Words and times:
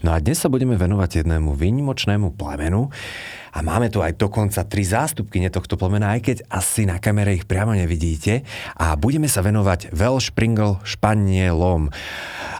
No 0.00 0.16
a 0.16 0.18
dnes 0.18 0.40
sa 0.40 0.48
budeme 0.48 0.80
venovať 0.80 1.24
jednému 1.24 1.52
výnimočnému 1.52 2.32
plemenu 2.32 2.88
a 3.50 3.60
máme 3.60 3.90
tu 3.90 4.00
aj 4.00 4.14
dokonca 4.14 4.62
tri 4.64 4.86
zástupky 4.86 5.42
tohto 5.50 5.74
plemena, 5.74 6.14
aj 6.14 6.20
keď 6.22 6.36
asi 6.48 6.86
na 6.86 7.02
kamere 7.02 7.34
ich 7.34 7.44
priamo 7.44 7.74
nevidíte. 7.74 8.46
A 8.78 8.94
budeme 8.94 9.26
sa 9.26 9.42
venovať 9.42 9.90
Welsh 9.90 10.30
Pringle 10.30 10.78
Španielom. 10.86 11.90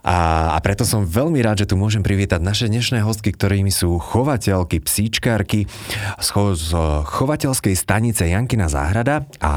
A, 0.03 0.51
a 0.53 0.59
preto 0.59 0.83
som 0.83 1.07
veľmi 1.07 1.39
rád, 1.41 1.63
že 1.65 1.71
tu 1.71 1.79
môžem 1.79 2.03
privítať 2.03 2.43
naše 2.43 2.67
dnešné 2.67 3.07
hostky, 3.07 3.31
ktorými 3.31 3.71
sú 3.71 4.03
chovateľky, 4.03 4.83
psíčkárky 4.83 5.71
z, 6.19 6.29
cho- 6.29 6.59
z 6.59 6.75
chovateľskej 7.07 7.75
stanice 7.79 8.27
Jankina 8.27 8.67
záhrada 8.67 9.29
a 9.39 9.53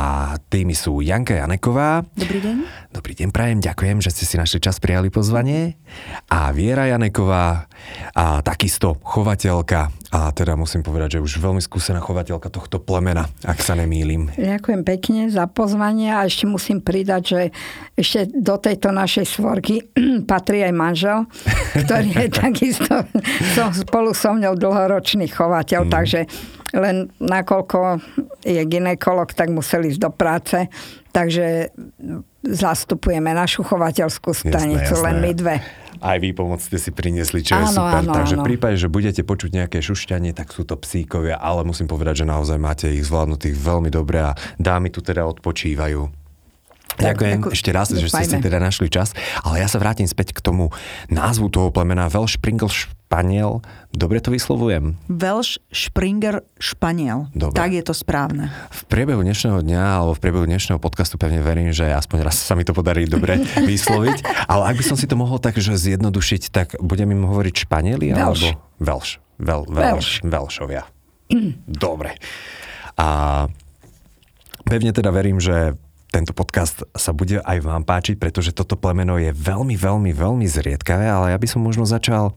tými 0.54 0.78
sú 0.78 1.02
Janka 1.02 1.34
Janeková. 1.34 2.06
Dobrý 2.14 2.40
deň. 2.40 2.56
Dobrý 2.94 3.18
deň, 3.18 3.34
prajem, 3.34 3.58
ďakujem, 3.58 4.06
že 4.06 4.14
ste 4.14 4.30
si 4.30 4.36
našli 4.38 4.62
čas 4.62 4.78
prijali 4.78 5.10
pozvanie. 5.10 5.82
A 6.30 6.54
Viera 6.54 6.86
Janeková, 6.86 7.66
a 8.14 8.46
takisto 8.46 9.02
chovateľka 9.02 9.90
a 10.14 10.30
teda 10.30 10.54
musím 10.54 10.86
povedať, 10.86 11.18
že 11.18 11.26
už 11.26 11.42
veľmi 11.42 11.58
skúsená 11.58 11.98
chovateľka 11.98 12.54
tohto 12.54 12.78
plemena, 12.78 13.34
ak 13.42 13.66
sa 13.66 13.74
nemýlim. 13.74 14.30
Ďakujem 14.38 14.86
pekne 14.86 15.22
za 15.34 15.50
pozvanie 15.50 16.14
a 16.14 16.30
ešte 16.30 16.46
musím 16.46 16.86
pridať, 16.86 17.22
že 17.26 17.42
ešte 17.98 18.30
do 18.30 18.62
tejto 18.62 18.94
našej 18.94 19.26
svorky 19.26 19.82
patrí 20.30 20.62
aj 20.62 20.74
manžel, 20.78 21.26
ktorý 21.74 22.14
je 22.14 22.28
takisto 22.46 22.94
som 23.58 23.74
spolu 23.74 24.14
so 24.14 24.38
mnou 24.38 24.54
dlhoročný 24.54 25.34
chovateľ, 25.34 25.90
mm. 25.90 25.90
takže 25.90 26.30
len 26.78 27.10
nakoľko 27.18 28.06
je 28.46 28.62
ginekolog, 28.70 29.34
tak 29.34 29.50
musel 29.50 29.90
ísť 29.90 29.98
do 29.98 30.12
práce, 30.14 30.70
takže 31.10 31.74
zastupujeme 32.44 33.32
našu 33.32 33.64
chovateľskú 33.64 34.36
stanicu, 34.36 34.94
jasné, 34.94 35.00
jasné. 35.00 35.08
len 35.08 35.16
my 35.24 35.32
dve 35.34 35.58
aj 36.04 36.20
vy 36.20 36.36
pomoc 36.36 36.60
ste 36.60 36.76
si 36.76 36.92
priniesli, 36.92 37.40
čo 37.48 37.56
áno, 37.56 37.64
je 37.64 37.80
super. 37.80 38.04
Áno, 38.04 38.12
Takže 38.12 38.36
áno. 38.36 38.44
v 38.44 38.48
prípade, 38.52 38.76
že 38.76 38.92
budete 38.92 39.24
počuť 39.24 39.56
nejaké 39.56 39.80
šušťanie, 39.80 40.36
tak 40.36 40.52
sú 40.52 40.68
to 40.68 40.76
psíkovia, 40.76 41.40
ale 41.40 41.64
musím 41.64 41.88
povedať, 41.88 42.24
že 42.24 42.26
naozaj 42.28 42.60
máte 42.60 42.92
ich 42.92 43.08
zvládnutých 43.08 43.56
veľmi 43.56 43.88
dobre 43.88 44.20
a 44.20 44.36
dámy 44.60 44.92
tu 44.92 45.00
teda 45.00 45.24
odpočívajú. 45.24 46.24
Ďakujem 47.00 47.40
tak, 47.42 47.56
ešte 47.56 47.72
raz, 47.74 47.88
že 47.90 48.06
ste 48.06 48.26
si 48.28 48.38
teda 48.38 48.62
našli 48.62 48.86
čas, 48.92 49.18
ale 49.42 49.64
ja 49.64 49.68
sa 49.72 49.82
vrátim 49.82 50.06
späť 50.06 50.36
k 50.38 50.46
tomu 50.46 50.70
názvu 51.10 51.50
toho 51.50 51.74
plemena 51.74 52.06
Welsh 52.12 52.38
Pringle 52.38 52.70
Španiel. 53.14 53.62
Dobre 53.94 54.18
to 54.18 54.34
vyslovujem? 54.34 54.98
Welsh 55.06 55.62
Springer 55.70 56.42
Španiel. 56.58 57.30
Dobre. 57.38 57.54
Tak 57.54 57.70
je 57.70 57.86
to 57.86 57.94
správne. 57.94 58.50
V 58.74 58.90
priebehu 58.90 59.22
dnešného 59.22 59.62
dňa 59.62 60.02
alebo 60.02 60.18
v 60.18 60.22
priebehu 60.26 60.50
dnešného 60.50 60.82
podcastu 60.82 61.22
pevne 61.22 61.46
verím, 61.46 61.70
že 61.70 61.94
aspoň 61.94 62.26
raz 62.26 62.42
sa 62.42 62.58
mi 62.58 62.66
to 62.66 62.74
podarí 62.74 63.06
dobre 63.06 63.38
vysloviť. 63.70 64.50
Ale 64.50 64.66
ak 64.66 64.82
by 64.82 64.84
som 64.90 64.98
si 64.98 65.06
to 65.06 65.14
mohol 65.14 65.38
takže 65.38 65.78
zjednodušiť, 65.78 66.50
tak 66.50 66.74
budem 66.82 67.14
im 67.14 67.30
hovoriť 67.30 67.70
Španieli? 67.70 68.18
Welsh. 68.18 68.18
Alebo 68.18 68.50
Welsh. 68.82 69.22
Wel, 69.38 69.62
Welsh. 69.70 70.18
Welshovia. 70.26 70.90
Dobre. 71.70 72.18
A 72.98 73.46
pevne 74.66 74.90
teda 74.90 75.14
verím, 75.14 75.38
že 75.38 75.78
tento 76.10 76.34
podcast 76.34 76.82
sa 76.98 77.14
bude 77.14 77.46
aj 77.46 77.62
vám 77.62 77.86
páčiť, 77.86 78.18
pretože 78.18 78.58
toto 78.58 78.74
plemeno 78.74 79.22
je 79.22 79.30
veľmi, 79.30 79.78
veľmi, 79.78 80.18
veľmi 80.18 80.46
zriedkavé, 80.50 81.06
ale 81.06 81.34
ja 81.34 81.38
by 81.38 81.46
som 81.46 81.62
možno 81.62 81.86
začal 81.86 82.34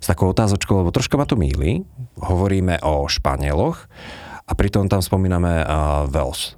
s 0.00 0.06
takou 0.08 0.32
otázočkou, 0.32 0.80
lebo 0.80 0.90
troška 0.90 1.20
ma 1.20 1.28
to 1.28 1.36
míli. 1.36 1.84
Hovoríme 2.18 2.80
o 2.80 3.04
Španieloch 3.04 3.84
a 4.48 4.52
pritom 4.56 4.88
tam 4.88 5.04
spomíname 5.04 5.62
uh, 5.62 6.08
Wales, 6.08 6.56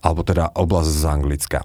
alebo 0.00 0.22
teda 0.22 0.54
oblasť 0.54 0.90
z 0.90 1.04
Anglicka 1.04 1.58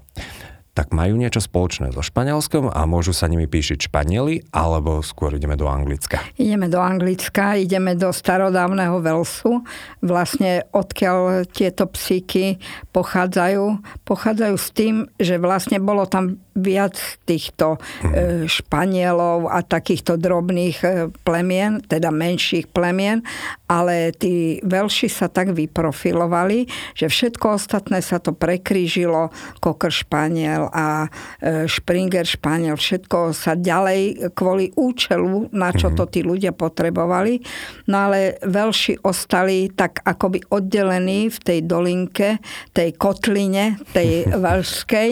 tak 0.74 0.90
majú 0.90 1.14
niečo 1.22 1.38
spoločné 1.38 1.94
so 1.94 2.02
Španielskom 2.02 2.74
a 2.74 2.90
môžu 2.90 3.14
sa 3.14 3.30
nimi 3.30 3.46
píšiť 3.46 3.94
Španieli, 3.94 4.50
alebo 4.50 5.06
skôr 5.06 5.38
ideme 5.38 5.54
do 5.54 5.70
Anglicka? 5.70 6.18
Ideme 6.34 6.66
do 6.66 6.82
Anglicka, 6.82 7.54
ideme 7.54 7.94
do 7.94 8.10
starodávneho 8.10 8.98
Velsu, 8.98 9.62
vlastne 10.02 10.66
odkiaľ 10.74 11.46
tieto 11.54 11.86
psíky 11.86 12.58
pochádzajú. 12.90 13.86
Pochádzajú 14.02 14.56
s 14.58 14.68
tým, 14.74 15.06
že 15.22 15.38
vlastne 15.38 15.78
bolo 15.78 16.10
tam 16.10 16.42
viac 16.54 16.98
týchto 17.26 17.82
mm. 18.06 18.46
Španielov 18.46 19.50
a 19.50 19.66
takýchto 19.66 20.22
drobných 20.22 20.78
e, 20.86 20.88
plemien, 21.26 21.82
teda 21.82 22.14
menších 22.14 22.70
plemien, 22.70 23.26
ale 23.66 24.14
tí 24.14 24.62
veľši 24.62 25.10
sa 25.10 25.34
tak 25.34 25.58
vyprofilovali, 25.58 26.70
že 26.94 27.10
všetko 27.10 27.58
ostatné 27.58 28.06
sa 28.06 28.22
to 28.22 28.38
prekrížilo, 28.38 29.34
kokr 29.58 29.90
Španiel 29.90 30.63
a 30.70 31.10
e, 31.42 31.66
Springer 31.66 32.30
Španiel, 32.30 32.78
všetko 32.78 33.34
sa 33.34 33.58
ďalej 33.58 34.30
kvôli 34.38 34.70
účelu, 34.78 35.50
na 35.50 35.74
čo 35.74 35.90
mhm. 35.90 35.96
to 35.98 36.04
tí 36.06 36.22
ľudia 36.22 36.54
potrebovali. 36.54 37.42
No 37.90 38.06
ale 38.10 38.38
veľši 38.46 39.02
ostali 39.02 39.74
tak 39.74 40.06
akoby 40.06 40.54
oddelení 40.54 41.34
v 41.34 41.38
tej 41.42 41.60
dolinke, 41.66 42.38
tej 42.78 42.94
kotline, 42.94 43.82
tej 43.90 44.30
veľskej, 44.46 45.10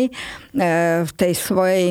v 1.02 1.12
tej 1.18 1.32
tej 1.32 1.40
svojej 1.40 1.86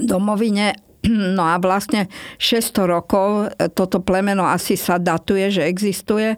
domovine 0.00 0.72
No 1.06 1.46
a 1.46 1.56
vlastne 1.62 2.10
600 2.42 2.86
rokov 2.86 3.28
e, 3.54 3.70
toto 3.70 4.02
plemeno 4.02 4.46
asi 4.46 4.74
sa 4.74 4.98
datuje, 4.98 5.50
že 5.54 5.62
existuje 5.66 6.34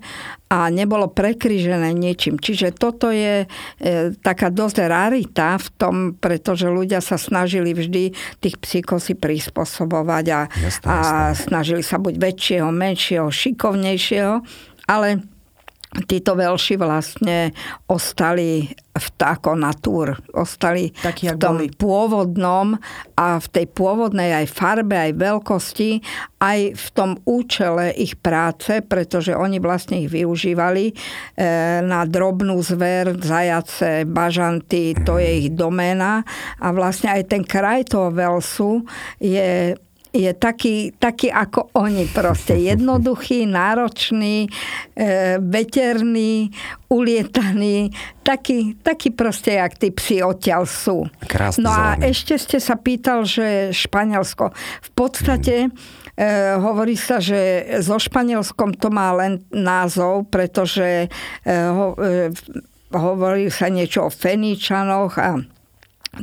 a 0.49 0.59
nebolo 0.73 1.13
prekryžené 1.13 1.93
niečím. 1.93 2.41
Čiže 2.41 2.77
toto 2.77 3.13
je 3.13 3.45
e, 3.45 3.47
taká 4.21 4.49
dosť 4.49 4.77
rarita 4.89 5.57
v 5.61 5.69
tom, 5.77 5.95
pretože 6.17 6.69
ľudia 6.69 7.01
sa 7.05 7.21
snažili 7.21 7.73
vždy 7.73 8.13
tých 8.41 8.57
psíkov 8.61 9.05
si 9.05 9.17
prispôsobovať 9.17 10.25
a, 10.33 10.41
jasne, 10.49 10.87
a 10.89 10.97
snažili 11.33 11.85
sa 11.85 12.01
buď 12.01 12.15
väčšieho, 12.17 12.69
menšieho, 12.69 13.29
šikovnejšieho, 13.29 14.35
ale 14.89 15.38
títo 16.05 16.37
veľši 16.37 16.75
vlastne 16.77 17.57
ostali 17.89 18.69
v 18.99 19.09
tako 19.15 19.55
natúr. 19.55 20.13
Ostali 20.35 20.91
Taký, 20.91 21.33
v 21.33 21.41
tom 21.41 21.57
boli. 21.63 21.71
pôvodnom 21.71 22.77
a 23.15 23.39
v 23.39 23.47
tej 23.49 23.67
pôvodnej 23.71 24.45
aj 24.45 24.47
farbe, 24.53 24.99
aj 24.99 25.13
veľkosti, 25.17 25.91
aj 26.43 26.59
v 26.75 26.87
tom 26.93 27.17
účele 27.25 27.95
ich 27.95 28.19
práce, 28.19 28.83
pretože 28.85 29.33
oni 29.33 29.63
vlastne 29.63 30.03
ich 30.03 30.11
využívali 30.11 30.91
e, 30.91 30.95
na 31.87 32.05
drobnú 32.05 32.59
zver, 32.61 33.17
zajace, 33.23 34.03
bažanty, 34.05 34.99
to 35.07 35.17
je 35.23 35.47
ich 35.47 35.49
doména. 35.55 36.27
A 36.59 36.75
vlastne 36.75 37.15
aj 37.15 37.33
ten 37.33 37.43
kraj 37.47 37.87
toho 37.89 38.11
Velsu 38.11 38.83
je 39.23 39.79
je 40.13 40.31
taký, 40.33 40.97
taký 40.97 41.29
ako 41.29 41.73
oni 41.77 42.09
proste. 42.09 42.57
Jednoduchý, 42.71 43.45
náročný, 43.45 44.49
e, 44.97 45.37
veterný, 45.41 46.53
ulietaný, 46.89 47.93
taký, 48.25 48.77
taký 48.81 49.13
proste, 49.13 49.61
jak 49.61 49.77
tí 49.77 49.93
psi 49.93 50.25
odtiaľ 50.25 50.65
sú. 50.65 51.05
Krásne 51.29 51.65
no 51.65 51.71
a 51.71 51.97
zelený. 51.97 52.13
ešte 52.13 52.35
ste 52.41 52.59
sa 52.61 52.77
pýtal, 52.81 53.29
že 53.29 53.73
Španielsko. 53.77 54.53
V 54.85 54.91
podstate 54.97 55.69
mm. 55.69 55.73
e, 56.17 56.29
hovorí 56.57 56.97
sa, 56.97 57.21
že 57.21 57.65
so 57.85 58.01
Španielskom 58.01 58.77
to 58.77 58.89
má 58.89 59.13
len 59.17 59.45
názov, 59.53 60.33
pretože 60.33 61.09
e, 61.45 61.49
ho, 61.53 61.93
e, 62.01 62.33
hovorí 62.97 63.53
sa 63.53 63.69
niečo 63.69 64.09
o 64.09 64.11
Feničanoch 64.11 65.15
a 65.21 65.58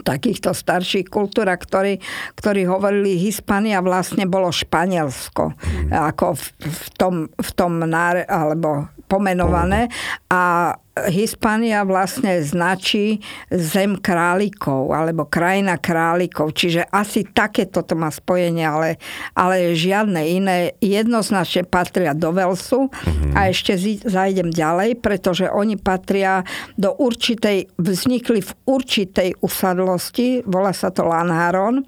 takýchto 0.03 0.51
starších 0.51 1.07
kultúr, 1.09 1.47
ktorí, 1.49 2.01
ktorí 2.37 2.61
hovorili 2.65 3.17
Hispania, 3.19 3.83
vlastne 3.85 4.25
bolo 4.25 4.49
Španielsko, 4.49 5.55
mm. 5.55 5.89
ako 5.93 6.35
v, 6.35 6.45
v 6.65 6.85
tom, 6.97 7.13
v 7.29 7.49
tom 7.53 7.73
náre, 7.81 8.25
alebo 8.25 8.89
pomenované. 9.05 9.87
A 10.29 10.73
Hispania 10.95 11.83
vlastne 11.83 12.39
značí 12.39 13.19
zem 13.51 13.99
králikov 13.99 14.95
alebo 14.95 15.27
krajina 15.27 15.75
králikov, 15.75 16.55
čiže 16.55 16.87
asi 16.87 17.27
takéto 17.27 17.83
to 17.83 17.99
má 17.99 18.07
spojenie, 18.07 18.63
ale, 18.63 18.95
ale 19.35 19.75
žiadne 19.75 20.23
iné. 20.23 20.71
Jednoznačne 20.79 21.67
patria 21.67 22.15
do 22.15 22.31
Velsu 22.31 22.87
mm-hmm. 22.87 23.35
a 23.35 23.51
ešte 23.51 23.75
zajdem 24.07 24.55
ďalej, 24.55 25.03
pretože 25.03 25.51
oni 25.51 25.75
patria 25.75 26.47
do 26.79 26.95
určitej, 26.95 27.75
vznikli 27.75 28.39
v 28.39 28.51
určitej 28.63 29.43
usadlosti, 29.43 30.47
volá 30.47 30.71
sa 30.71 30.95
to 30.95 31.03
Lanharon 31.03 31.83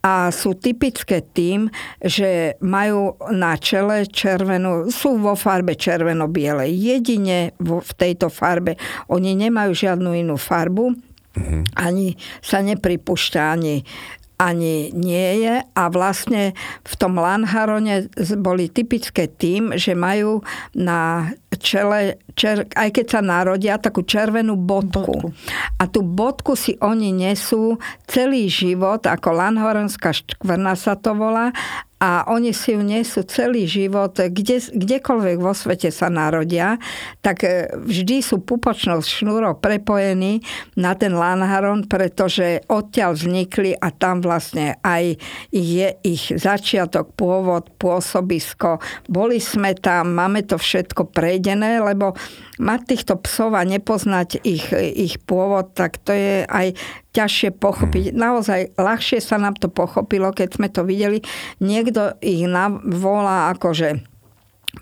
a 0.00 0.32
sú 0.32 0.56
typické 0.56 1.20
tým, 1.20 1.68
že 2.00 2.56
majú 2.64 3.20
na 3.36 3.60
čele 3.60 4.08
červenú, 4.08 4.88
sú 4.88 5.20
vo 5.20 5.36
farbe 5.36 5.76
červeno-bielej. 5.76 6.72
Jedine 6.72 7.52
v 7.60 7.92
tejto 8.00 8.32
farbe 8.32 8.45
farbe. 8.46 8.78
Oni 9.10 9.34
nemajú 9.34 9.74
žiadnu 9.74 10.14
inú 10.14 10.38
farbu, 10.38 10.94
mm-hmm. 10.94 11.62
ani 11.74 12.14
sa 12.38 12.62
nepripúšťa 12.62 13.42
ani 13.42 13.82
ani 14.36 14.92
nie 14.92 15.48
je 15.48 15.64
a 15.64 15.82
vlastne 15.88 16.52
v 16.84 16.94
tom 17.00 17.16
Lanharone 17.16 18.12
boli 18.36 18.68
typické 18.68 19.32
tým, 19.32 19.72
že 19.80 19.96
majú 19.96 20.44
na 20.76 21.32
čele, 21.58 22.20
čer, 22.36 22.68
aj 22.72 22.88
keď 22.92 23.06
sa 23.06 23.20
narodia, 23.24 23.80
takú 23.80 24.04
červenú 24.04 24.56
bodku. 24.56 25.02
bodku. 25.02 25.34
A 25.80 25.84
tú 25.88 26.04
bodku 26.04 26.54
si 26.54 26.76
oni 26.80 27.12
nesú 27.12 27.80
celý 28.06 28.48
život, 28.48 29.04
ako 29.04 29.28
Lanhorenská 29.34 30.12
škvrna 30.14 30.76
sa 30.76 30.94
to 30.96 31.16
volá, 31.16 31.52
a 31.96 32.28
oni 32.28 32.52
si 32.52 32.76
ju 32.76 32.84
nesú 32.84 33.24
celý 33.24 33.64
život, 33.64 34.12
kde, 34.20 34.60
kdekoľvek 34.60 35.36
vo 35.40 35.56
svete 35.56 35.88
sa 35.88 36.12
narodia, 36.12 36.76
tak 37.24 37.40
e, 37.40 37.72
vždy 37.72 38.20
sú 38.20 38.44
pupočnou 38.44 39.00
šnúrou 39.00 39.56
prepojení 39.56 40.44
na 40.76 40.92
ten 40.92 41.16
Lanharon, 41.16 41.88
pretože 41.88 42.60
odtiaľ 42.68 43.16
vznikli 43.16 43.72
a 43.80 43.88
tam 43.88 44.20
vlastne 44.20 44.76
aj 44.84 45.16
je 45.48 45.88
ich 46.04 46.36
začiatok, 46.36 47.16
pôvod, 47.16 47.72
pôsobisko. 47.80 48.76
Boli 49.08 49.40
sme 49.40 49.72
tam, 49.72 50.12
máme 50.12 50.44
to 50.44 50.60
všetko 50.60 51.08
prejdené, 51.46 51.78
lebo 51.78 52.18
mať 52.58 52.80
týchto 52.90 53.14
psov 53.22 53.54
a 53.54 53.62
nepoznať 53.62 54.42
ich, 54.42 54.74
ich 54.74 55.22
pôvod, 55.22 55.70
tak 55.78 56.02
to 56.02 56.10
je 56.10 56.42
aj 56.42 56.74
ťažšie 57.14 57.54
pochopiť. 57.62 58.10
Mm. 58.10 58.18
Naozaj 58.18 58.60
ľahšie 58.74 59.22
sa 59.22 59.38
nám 59.38 59.54
to 59.54 59.70
pochopilo, 59.70 60.34
keď 60.34 60.58
sme 60.58 60.66
to 60.66 60.82
videli. 60.82 61.22
Niekto 61.62 62.18
ich 62.18 62.42
volá 62.82 63.54
akože 63.54 64.02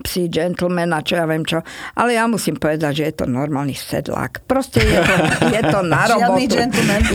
psi 0.03 0.27
gentlemana, 0.27 0.99
čo 1.05 1.15
ja 1.15 1.25
viem 1.29 1.45
čo. 1.47 1.63
Ale 1.95 2.17
ja 2.17 2.27
musím 2.27 2.59
povedať, 2.59 2.91
že 2.99 3.03
je 3.07 3.15
to 3.23 3.25
normálny 3.29 3.77
sedlák. 3.77 4.43
Proste 4.49 4.83
je 4.83 4.99
to, 4.99 5.15
je 5.53 5.61
to 5.63 5.79
na 5.85 6.03
robotu. 6.09 6.55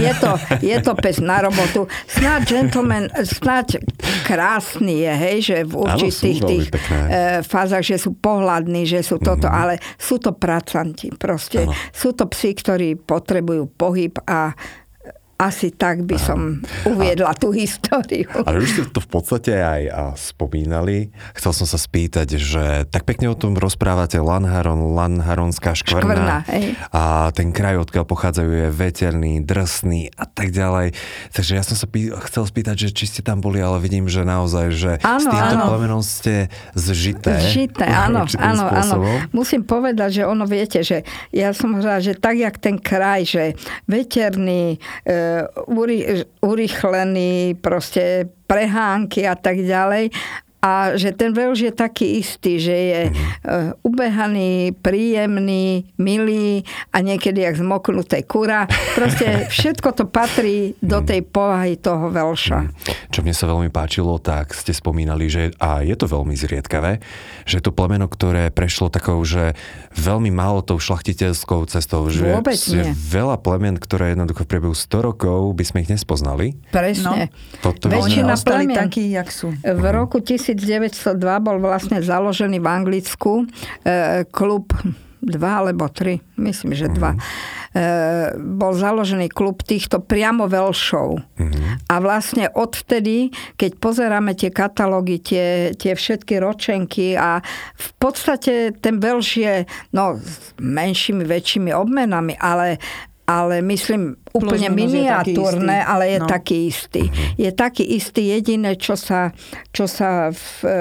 Je 0.00 0.12
to, 0.16 0.30
je 0.64 0.78
to 0.80 0.92
pes 0.96 1.20
na 1.20 1.44
robotu. 1.44 1.84
Snáď 2.08 2.40
gentleman, 2.48 3.12
snáď 3.20 3.84
krásny 4.24 5.04
je, 5.04 5.12
hej, 5.12 5.36
že 5.42 5.56
v 5.66 5.74
určitých 5.76 6.38
tých 6.40 6.66
e, 6.70 7.42
fázach, 7.44 7.84
že 7.84 8.00
sú 8.00 8.16
pohľadní, 8.16 8.88
že 8.88 9.04
sú 9.04 9.20
toto, 9.20 9.48
mm-hmm. 9.48 9.60
ale 9.60 9.74
sú 10.00 10.16
to 10.22 10.32
pracanti. 10.32 11.12
Proste 11.12 11.68
Áno. 11.68 11.74
sú 11.90 12.16
to 12.16 12.30
psi, 12.30 12.50
ktorí 12.56 12.88
potrebujú 12.96 13.68
pohyb 13.74 14.14
a 14.24 14.54
asi 15.40 15.72
tak 15.72 16.04
by 16.04 16.20
som 16.20 16.60
uviedla 16.84 17.32
a, 17.32 17.38
tú 17.38 17.48
históriu. 17.56 18.28
Ale 18.48 18.60
už 18.60 18.68
ste 18.68 18.82
to 18.92 19.00
v 19.00 19.08
podstate 19.08 19.56
aj 19.56 20.12
spomínali. 20.20 21.08
Chcel 21.32 21.56
som 21.56 21.64
sa 21.64 21.80
spýtať, 21.80 22.36
že 22.36 22.64
tak 22.92 23.08
pekne 23.08 23.32
o 23.32 23.36
tom 23.38 23.56
rozprávate 23.56 24.20
Lanharon, 24.20 24.92
Lanharonská 24.92 25.72
škvrna. 25.72 26.44
škvrna 26.44 26.68
a 26.92 27.32
ten 27.32 27.56
kraj, 27.56 27.80
odkiaľ 27.80 28.04
pochádzajú, 28.04 28.50
je 28.52 28.68
veterný, 28.68 29.32
drsný 29.40 30.12
a 30.12 30.28
tak 30.28 30.52
ďalej. 30.52 30.92
Takže 31.32 31.52
ja 31.56 31.64
som 31.64 31.76
sa 31.80 31.88
pý, 31.88 32.12
chcel 32.28 32.44
spýtať, 32.44 32.76
že 32.76 32.88
či 32.92 33.08
ste 33.08 33.20
tam 33.24 33.40
boli, 33.40 33.64
ale 33.64 33.80
vidím, 33.80 34.12
že 34.12 34.28
naozaj, 34.28 34.66
že 34.76 34.92
áno, 35.00 35.24
s 35.24 35.24
týmto 35.24 35.56
áno. 35.56 35.66
plemenom 35.72 36.02
ste 36.04 36.52
zžité. 36.76 37.40
Zžité, 37.48 37.88
áno, 38.04 38.28
áno, 38.36 38.64
áno. 38.68 38.94
Musím 39.32 39.64
povedať, 39.64 40.20
že 40.20 40.22
ono 40.28 40.44
viete, 40.44 40.84
že 40.84 41.00
ja 41.32 41.56
som 41.56 41.80
hovorila, 41.80 42.04
že 42.04 42.12
tak, 42.18 42.36
jak 42.36 42.60
ten 42.60 42.76
kraj, 42.76 43.24
že 43.24 43.44
veterný, 43.88 44.76
e, 45.06 45.29
urychlený, 46.40 47.54
proste 47.60 48.28
prehánky 48.46 49.28
a 49.28 49.34
tak 49.34 49.60
ďalej 49.62 50.10
a 50.60 50.92
že 51.00 51.16
ten 51.16 51.32
veľž 51.32 51.58
je 51.64 51.72
taký 51.72 52.20
istý, 52.20 52.60
že 52.60 52.76
je 52.76 53.00
uh, 53.08 53.72
ubehaný, 53.80 54.76
príjemný, 54.84 55.88
milý 55.96 56.68
a 56.92 57.00
niekedy 57.00 57.40
jak 57.40 57.56
zmoknuté 57.56 58.20
kura. 58.28 58.68
Proste 58.92 59.44
všetko 59.56 59.96
to 59.96 60.04
patrí 60.04 60.76
do 60.84 61.00
tej 61.00 61.24
povahy 61.24 61.80
toho 61.80 62.12
veľša. 62.12 62.58
Čo 63.08 63.24
mne 63.24 63.32
sa 63.32 63.48
veľmi 63.48 63.72
páčilo, 63.72 64.20
tak 64.20 64.52
ste 64.52 64.76
spomínali, 64.76 65.32
že 65.32 65.56
a 65.56 65.80
je 65.80 65.96
to 65.96 66.04
veľmi 66.04 66.36
zriedkavé, 66.36 67.00
že 67.48 67.64
to 67.64 67.72
plemeno, 67.72 68.04
ktoré 68.04 68.52
prešlo 68.52 68.92
takou, 68.92 69.16
že 69.24 69.56
veľmi 69.96 70.28
málo 70.28 70.60
tou 70.60 70.76
šlachtiteľskou 70.76 71.64
cestou, 71.72 72.04
že 72.12 72.36
Vôbec 72.36 72.60
nie. 72.68 72.92
veľa 72.92 73.40
plemen, 73.40 73.80
ktoré 73.80 74.12
jednoducho 74.12 74.44
v 74.44 74.48
priebehu 74.52 74.76
100 74.76 75.08
rokov 75.08 75.56
by 75.56 75.64
sme 75.64 75.78
ich 75.88 75.90
nespoznali. 75.90 76.60
Presne. 76.68 77.32
No. 77.32 77.64
Toto 77.64 77.88
Väčšina 77.88 78.36
plemen 78.36 78.76
takí, 78.76 79.08
jak 79.08 79.32
sú. 79.32 79.56
V 79.64 79.84
roku 79.88 80.20
1000 80.20 80.49
1902 80.54 81.18
bol 81.44 81.58
vlastne 81.62 82.00
založený 82.00 82.58
v 82.62 82.66
Anglicku 82.66 83.32
e, 83.84 84.24
klub 84.30 84.72
dva 85.20 85.60
alebo 85.60 85.84
tri, 85.92 86.24
myslím, 86.40 86.72
že 86.72 86.88
dva. 86.88 87.12
E, 87.12 87.20
bol 88.40 88.72
založený 88.72 89.28
klub 89.28 89.60
týchto 89.60 90.00
priamo 90.00 90.48
veľšov. 90.48 91.08
A 91.92 91.94
vlastne 92.00 92.48
odvtedy, 92.48 93.28
keď 93.60 93.70
pozeráme 93.76 94.32
tie 94.32 94.48
katalógy, 94.48 95.20
tie, 95.20 95.46
tie 95.76 95.92
všetky 95.92 96.40
ročenky 96.40 97.14
a 97.14 97.44
v 97.76 97.88
podstate 98.00 98.72
ten 98.80 98.96
veľš 98.96 99.28
je 99.36 99.54
no, 99.92 100.16
s 100.16 100.56
menšími, 100.56 101.22
väčšími 101.28 101.70
obmenami, 101.76 102.34
ale 102.40 102.80
ale 103.30 103.62
myslím 103.62 104.18
úplne 104.34 104.68
miniatúrne, 104.74 105.78
je 105.78 105.86
ale 105.86 106.04
je 106.16 106.18
no. 106.18 106.26
taký 106.26 106.56
istý. 106.66 107.06
Je 107.38 107.50
taký 107.54 107.86
istý. 107.86 108.34
Jediné, 108.34 108.74
čo 108.74 108.98
sa, 108.98 109.30
čo 109.70 109.86
sa 109.86 110.34
v, 110.34 110.42
e, 110.66 110.80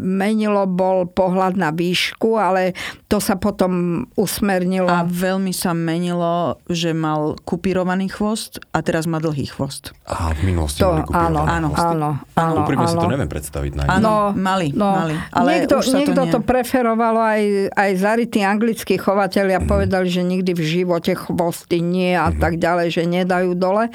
menilo, 0.00 0.70
bol 0.70 1.10
pohľad 1.10 1.58
na 1.58 1.74
výšku, 1.74 2.38
ale 2.38 2.78
to 3.10 3.18
sa 3.18 3.34
potom 3.34 4.04
usmernilo. 4.14 4.86
A 4.86 5.02
veľmi 5.02 5.50
sa 5.50 5.74
menilo, 5.74 6.62
že 6.70 6.94
mal 6.94 7.34
kupírovaný 7.42 8.14
chvost 8.14 8.62
a 8.70 8.80
teraz 8.86 9.10
má 9.10 9.18
dlhý 9.18 9.50
chvost. 9.50 9.90
A 10.06 10.30
v 10.38 10.54
minulosti 10.54 10.78
to, 10.80 10.94
mali 10.94 11.10
áno, 11.10 11.42
áno, 11.42 11.68
áno, 11.74 12.10
áno, 12.38 12.54
Úprimne 12.62 12.86
si 12.86 12.96
to 12.96 13.10
neviem 13.10 13.30
predstaviť. 13.30 13.70
Áno, 13.90 14.30
mali, 14.38 14.70
no, 14.70 14.94
mali. 14.94 15.14
Ale 15.34 15.48
niekto 15.58 15.82
už 15.82 15.86
sa 15.90 15.96
niekto 15.98 16.22
to, 16.22 16.38
to 16.38 16.40
preferovalo, 16.46 17.18
aj, 17.18 17.42
aj 17.74 17.90
zarytí 17.98 18.46
anglickí 18.46 18.94
chovateľia 18.94 19.58
mm. 19.58 19.66
povedali, 19.66 20.06
že 20.06 20.22
nikdy 20.22 20.54
v 20.54 20.62
živote 20.62 21.18
chvost 21.18 21.64
prsty 21.64 21.80
nie 21.80 22.12
a 22.12 22.28
mm-hmm. 22.28 22.40
tak 22.40 22.60
ďalej, 22.64 22.88
že 22.88 23.02
nedajú 23.04 23.52
dole. 23.52 23.92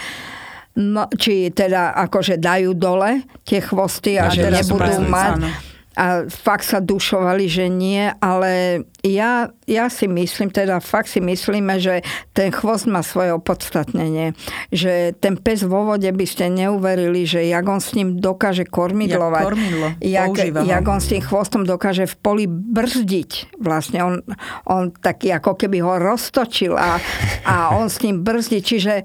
No, 0.77 1.09
či 1.09 1.49
teda 1.49 1.97
akože 2.07 2.37
dajú 2.37 2.77
dole 2.77 3.25
tie 3.41 3.59
chvosty 3.59 4.21
a, 4.21 4.29
a 4.29 4.31
že 4.31 4.47
nebudú 4.47 5.01
mať. 5.09 5.33
Áno 5.41 5.68
a 5.99 6.23
fakt 6.31 6.63
sa 6.63 6.79
dušovali, 6.79 7.51
že 7.51 7.67
nie, 7.67 8.07
ale 8.23 8.83
ja, 9.03 9.51
ja 9.67 9.91
si 9.91 10.07
myslím, 10.07 10.47
teda 10.47 10.79
fakt 10.79 11.11
si 11.11 11.19
myslíme, 11.19 11.75
že 11.75 12.07
ten 12.31 12.55
chvost 12.55 12.87
má 12.87 13.03
svoje 13.03 13.35
opodstatnenie. 13.35 14.31
Že 14.71 15.19
ten 15.19 15.35
pes 15.35 15.67
vo 15.67 15.83
vode 15.83 16.07
by 16.07 16.23
ste 16.23 16.47
neuverili, 16.47 17.27
že 17.27 17.43
jak 17.43 17.67
on 17.67 17.83
s 17.83 17.91
ním 17.99 18.15
dokáže 18.15 18.63
kormidlovať. 18.63 19.43
Jak 19.43 19.49
kormidlo. 19.51 19.87
Jak, 19.99 20.27
jak 20.71 20.85
on 20.87 20.99
s 21.03 21.11
tým 21.11 21.19
chvostom 21.19 21.67
dokáže 21.67 22.07
v 22.07 22.15
poli 22.15 22.45
brzdiť. 22.47 23.59
Vlastne 23.59 23.99
on, 23.99 24.15
on 24.63 24.95
taký 24.95 25.35
ako 25.35 25.59
keby 25.59 25.83
ho 25.83 25.99
roztočil 25.99 26.79
a, 26.79 26.95
a 27.43 27.75
on 27.75 27.91
s 27.91 27.99
ním 28.07 28.23
brzdí. 28.23 28.63
Čiže 28.63 29.03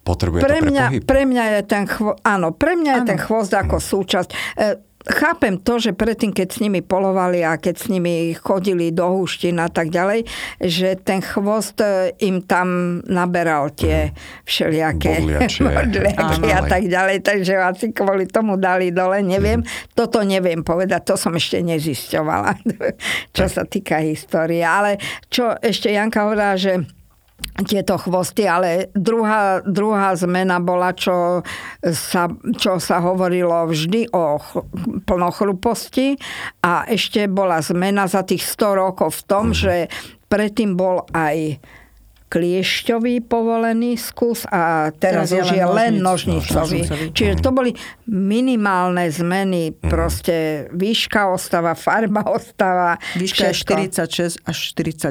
Potrebuje 0.00 0.40
pre 0.40 0.58
mňa, 0.64 0.86
pre, 0.88 1.04
pre 1.04 1.22
mňa 1.28 1.44
je 1.58 1.60
ten 1.68 1.84
chvost, 1.84 2.18
áno, 2.24 2.56
pre 2.56 2.72
mňa 2.72 2.92
je 2.98 3.02
ten 3.04 3.18
chvost 3.20 3.52
ako 3.52 3.76
súčasť. 3.76 4.30
Chápem 5.00 5.56
to, 5.56 5.80
že 5.80 5.96
predtým, 5.96 6.28
keď 6.28 6.48
s 6.52 6.60
nimi 6.60 6.84
polovali 6.84 7.40
a 7.40 7.56
keď 7.56 7.74
s 7.80 7.86
nimi 7.88 8.36
chodili 8.36 8.92
do 8.92 9.08
húštin 9.08 9.56
a 9.56 9.72
tak 9.72 9.88
ďalej, 9.88 10.28
že 10.60 10.92
ten 11.00 11.24
chvost 11.24 11.80
e, 11.80 12.12
im 12.20 12.44
tam 12.44 13.00
naberal 13.08 13.72
tie 13.72 14.12
všelijaké 14.44 15.24
modliaky 15.24 16.48
a 16.60 16.62
tak 16.68 16.84
ďalej, 16.84 17.24
takže 17.24 17.56
asi 17.56 17.96
kvôli 17.96 18.28
tomu 18.28 18.60
dali 18.60 18.92
dole, 18.92 19.24
neviem. 19.24 19.64
Mm. 19.64 19.68
Toto 19.96 20.20
neviem 20.20 20.60
povedať, 20.60 21.00
to 21.08 21.16
som 21.16 21.32
ešte 21.32 21.64
nezisťovala, 21.64 22.60
čo 23.36 23.48
sa 23.48 23.64
týka 23.64 24.04
histórie. 24.04 24.60
Ale 24.60 25.00
čo 25.32 25.56
ešte 25.64 25.88
Janka 25.88 26.28
hovorila, 26.28 26.60
že 26.60 26.99
tieto 27.64 28.00
chvosty, 28.00 28.48
ale 28.48 28.88
druhá, 28.96 29.60
druhá 29.64 30.16
zmena 30.16 30.60
bola, 30.62 30.96
čo 30.96 31.44
sa, 31.84 32.28
čo 32.56 32.80
sa 32.80 33.04
hovorilo 33.04 33.68
vždy 33.68 34.12
o 34.12 34.40
ch- 34.40 34.64
plnochruposti 35.04 36.16
a 36.64 36.88
ešte 36.88 37.28
bola 37.28 37.60
zmena 37.60 38.08
za 38.08 38.24
tých 38.24 38.44
100 38.44 38.80
rokov 38.80 39.20
v 39.20 39.26
tom, 39.28 39.44
mm. 39.52 39.56
že 39.56 39.74
predtým 40.30 40.78
bol 40.78 41.04
aj 41.10 41.58
kliešťový 42.30 43.26
povolený 43.26 43.98
skus 43.98 44.46
a 44.46 44.94
teraz, 44.94 45.34
Teraz 45.34 45.42
už 45.42 45.50
je 45.50 45.64
len 45.66 45.74
len 45.74 45.92
nožnic- 45.98 46.46
nožnicový. 46.46 46.86
nožnicový. 46.86 47.06
Čiže 47.10 47.32
to 47.42 47.50
boli 47.50 47.74
minimálne 48.06 49.10
zmeny, 49.10 49.74
proste 49.74 50.70
výška 50.70 51.26
ostáva, 51.26 51.74
farba 51.74 52.22
ostáva. 52.30 53.02
Výška 53.18 53.50
je 53.50 53.54
všetko. 53.58 53.72
46 54.06 54.46
až 54.46 54.56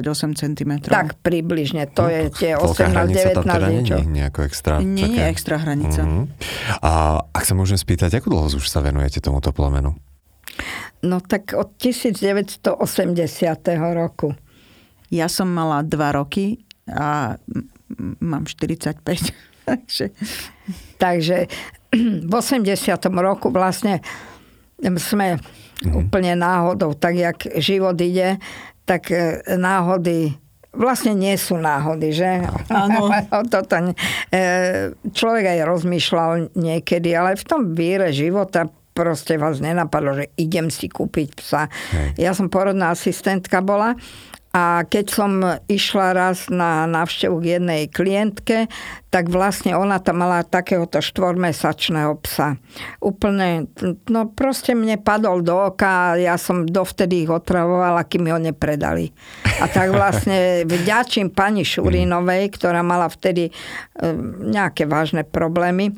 cm. 0.32 0.72
Tak 0.80 1.20
približne, 1.20 1.84
to 1.92 2.08
je 2.08 2.32
tie 2.32 2.56
hranica 2.56 3.36
tam 3.36 3.44
18-19 3.44 3.44
teda 3.44 3.68
nie 3.68 3.84
nejako 4.16 4.40
extra. 4.48 4.80
Nie 4.80 5.04
je 5.04 5.20
také. 5.20 5.28
extra 5.28 5.56
hranica. 5.60 6.00
Mhm. 6.00 6.22
A 6.80 6.90
ak 7.20 7.44
sa 7.44 7.52
môžem 7.52 7.76
spýtať, 7.76 8.16
ako 8.16 8.32
dlho 8.32 8.48
už 8.56 8.64
sa 8.64 8.80
venujete 8.80 9.20
tomuto 9.20 9.52
plemenu? 9.52 9.92
No 11.04 11.20
tak 11.20 11.52
od 11.52 11.76
1980. 11.76 12.72
roku. 13.92 14.32
Ja 15.10 15.26
som 15.26 15.50
mala 15.50 15.82
2 15.82 15.96
roky 16.12 16.62
a 16.88 17.36
mám 18.20 18.44
45. 18.46 19.04
Takže 19.70 20.04
Takže 21.00 21.48
v 21.96 22.32
80. 22.32 22.76
roku 23.18 23.48
vlastne 23.50 24.04
sme 24.80 25.40
úplne 25.90 26.36
náhodou, 26.36 26.92
tak 26.92 27.16
jak 27.16 27.38
život 27.56 27.96
ide, 27.96 28.36
tak 28.84 29.08
e, 29.08 29.40
náhody 29.56 30.36
vlastne 30.70 31.16
nie 31.18 31.34
sú 31.34 31.58
náhody, 31.58 32.14
že? 32.14 32.46
Áno. 32.70 33.10
Toto, 33.52 33.74
e, 33.80 33.94
človek 34.92 35.44
aj 35.56 35.60
rozmýšľal 35.66 36.30
niekedy, 36.54 37.10
ale 37.16 37.40
v 37.40 37.44
tom 37.48 37.72
víre 37.72 38.12
života 38.12 38.68
proste 38.92 39.40
vás 39.40 39.58
nenapadlo, 39.58 40.20
že 40.20 40.26
idem 40.36 40.68
si 40.68 40.90
kúpiť 40.90 41.28
psa. 41.40 41.72
Ja 42.20 42.36
som 42.36 42.52
porodná 42.52 42.92
asistentka 42.92 43.64
bola 43.64 43.96
a 44.50 44.82
keď 44.82 45.06
som 45.06 45.30
išla 45.70 46.10
raz 46.10 46.50
na 46.50 46.82
návštevu 46.90 47.38
k 47.38 47.58
jednej 47.58 47.86
klientke, 47.86 48.66
tak 49.06 49.30
vlastne 49.30 49.78
ona 49.78 50.02
tam 50.02 50.26
mala 50.26 50.42
takéhoto 50.42 50.98
štvormesačného 50.98 52.18
psa. 52.26 52.58
Úplne, 52.98 53.70
no 54.10 54.26
proste 54.26 54.74
mne 54.74 54.98
padol 54.98 55.46
do 55.46 55.54
oka 55.54 55.86
a 55.86 56.18
ja 56.18 56.34
som 56.34 56.66
dovtedy 56.66 57.26
ich 57.26 57.30
otravovala, 57.30 58.02
kým 58.02 58.26
mi 58.26 58.34
ho 58.34 58.42
nepredali. 58.42 59.14
A 59.62 59.70
tak 59.70 59.94
vlastne 59.94 60.62
vďačím 60.66 61.30
pani 61.30 61.62
Šurinovej, 61.62 62.50
ktorá 62.50 62.82
mala 62.82 63.06
vtedy 63.06 63.50
e, 63.50 63.52
nejaké 64.50 64.82
vážne 64.90 65.22
problémy, 65.22 65.94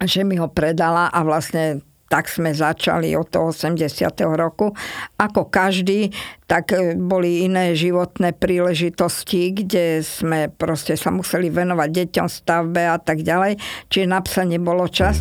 že 0.00 0.24
mi 0.24 0.40
ho 0.40 0.48
predala 0.48 1.12
a 1.12 1.20
vlastne 1.20 1.84
tak 2.08 2.32
sme 2.32 2.56
začali 2.56 3.12
od 3.14 3.28
toho 3.28 3.52
80. 3.52 3.84
roku. 4.34 4.72
Ako 5.20 5.52
každý, 5.52 6.10
tak 6.48 6.72
e, 6.72 6.96
boli 6.96 7.44
iné 7.44 7.76
životné 7.76 8.32
príležitosti, 8.32 9.52
kde 9.52 10.00
sme 10.00 10.48
proste 10.48 10.96
sa 10.96 11.12
museli 11.12 11.52
venovať 11.52 11.88
deťom 11.92 12.26
stavbe 12.26 12.88
a 12.88 12.96
tak 12.96 13.20
ďalej. 13.22 13.60
Čiže 13.92 14.06
na 14.08 14.20
psa 14.24 14.42
nebolo 14.48 14.88
čas. 14.88 15.20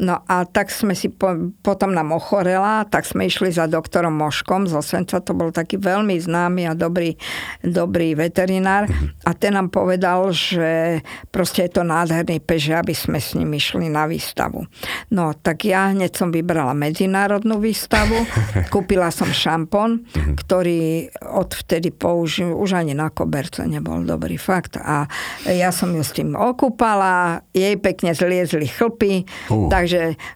No 0.00 0.24
a 0.24 0.48
tak 0.48 0.72
sme 0.72 0.96
si, 0.96 1.12
po, 1.12 1.52
potom 1.60 1.92
nám 1.92 2.16
ochorela, 2.16 2.88
tak 2.88 3.04
sme 3.04 3.28
išli 3.28 3.52
za 3.52 3.68
doktorom 3.68 4.16
Moškom 4.16 4.64
z 4.64 4.72
Osenca, 4.80 5.20
to 5.20 5.36
bol 5.36 5.52
taký 5.52 5.76
veľmi 5.76 6.16
známy 6.16 6.64
a 6.64 6.72
dobrý, 6.72 7.20
dobrý 7.60 8.16
veterinár. 8.16 8.88
A 9.28 9.36
ten 9.36 9.52
nám 9.52 9.68
povedal, 9.68 10.32
že 10.32 11.04
proste 11.28 11.68
je 11.68 11.76
to 11.76 11.82
nádherný 11.84 12.40
pes, 12.40 12.72
že 12.72 12.80
aby 12.80 12.96
sme 12.96 13.20
s 13.20 13.36
ním 13.36 13.52
išli 13.52 13.92
na 13.92 14.08
výstavu. 14.08 14.64
No 15.12 15.36
tak 15.36 15.68
ja 15.68 15.92
hneď 15.92 16.16
som 16.16 16.32
vybrala 16.32 16.72
medzinárodnú 16.72 17.60
výstavu, 17.60 18.24
kúpila 18.72 19.12
som 19.12 19.28
šampón, 19.28 20.08
ktorý 20.40 21.12
odvtedy 21.28 21.92
použil, 21.92 22.56
už 22.56 22.80
ani 22.80 22.96
na 22.96 23.12
koberce 23.12 23.68
nebol 23.68 24.00
dobrý 24.00 24.40
fakt. 24.40 24.80
A 24.80 25.04
ja 25.44 25.68
som 25.68 25.92
ju 25.92 26.00
s 26.00 26.16
tým 26.16 26.32
okúpala, 26.32 27.44
jej 27.52 27.76
pekne 27.76 28.16
zliezli 28.16 28.64
chlpy, 28.64 29.28
Uh. 29.50 29.66
takže 29.66 29.89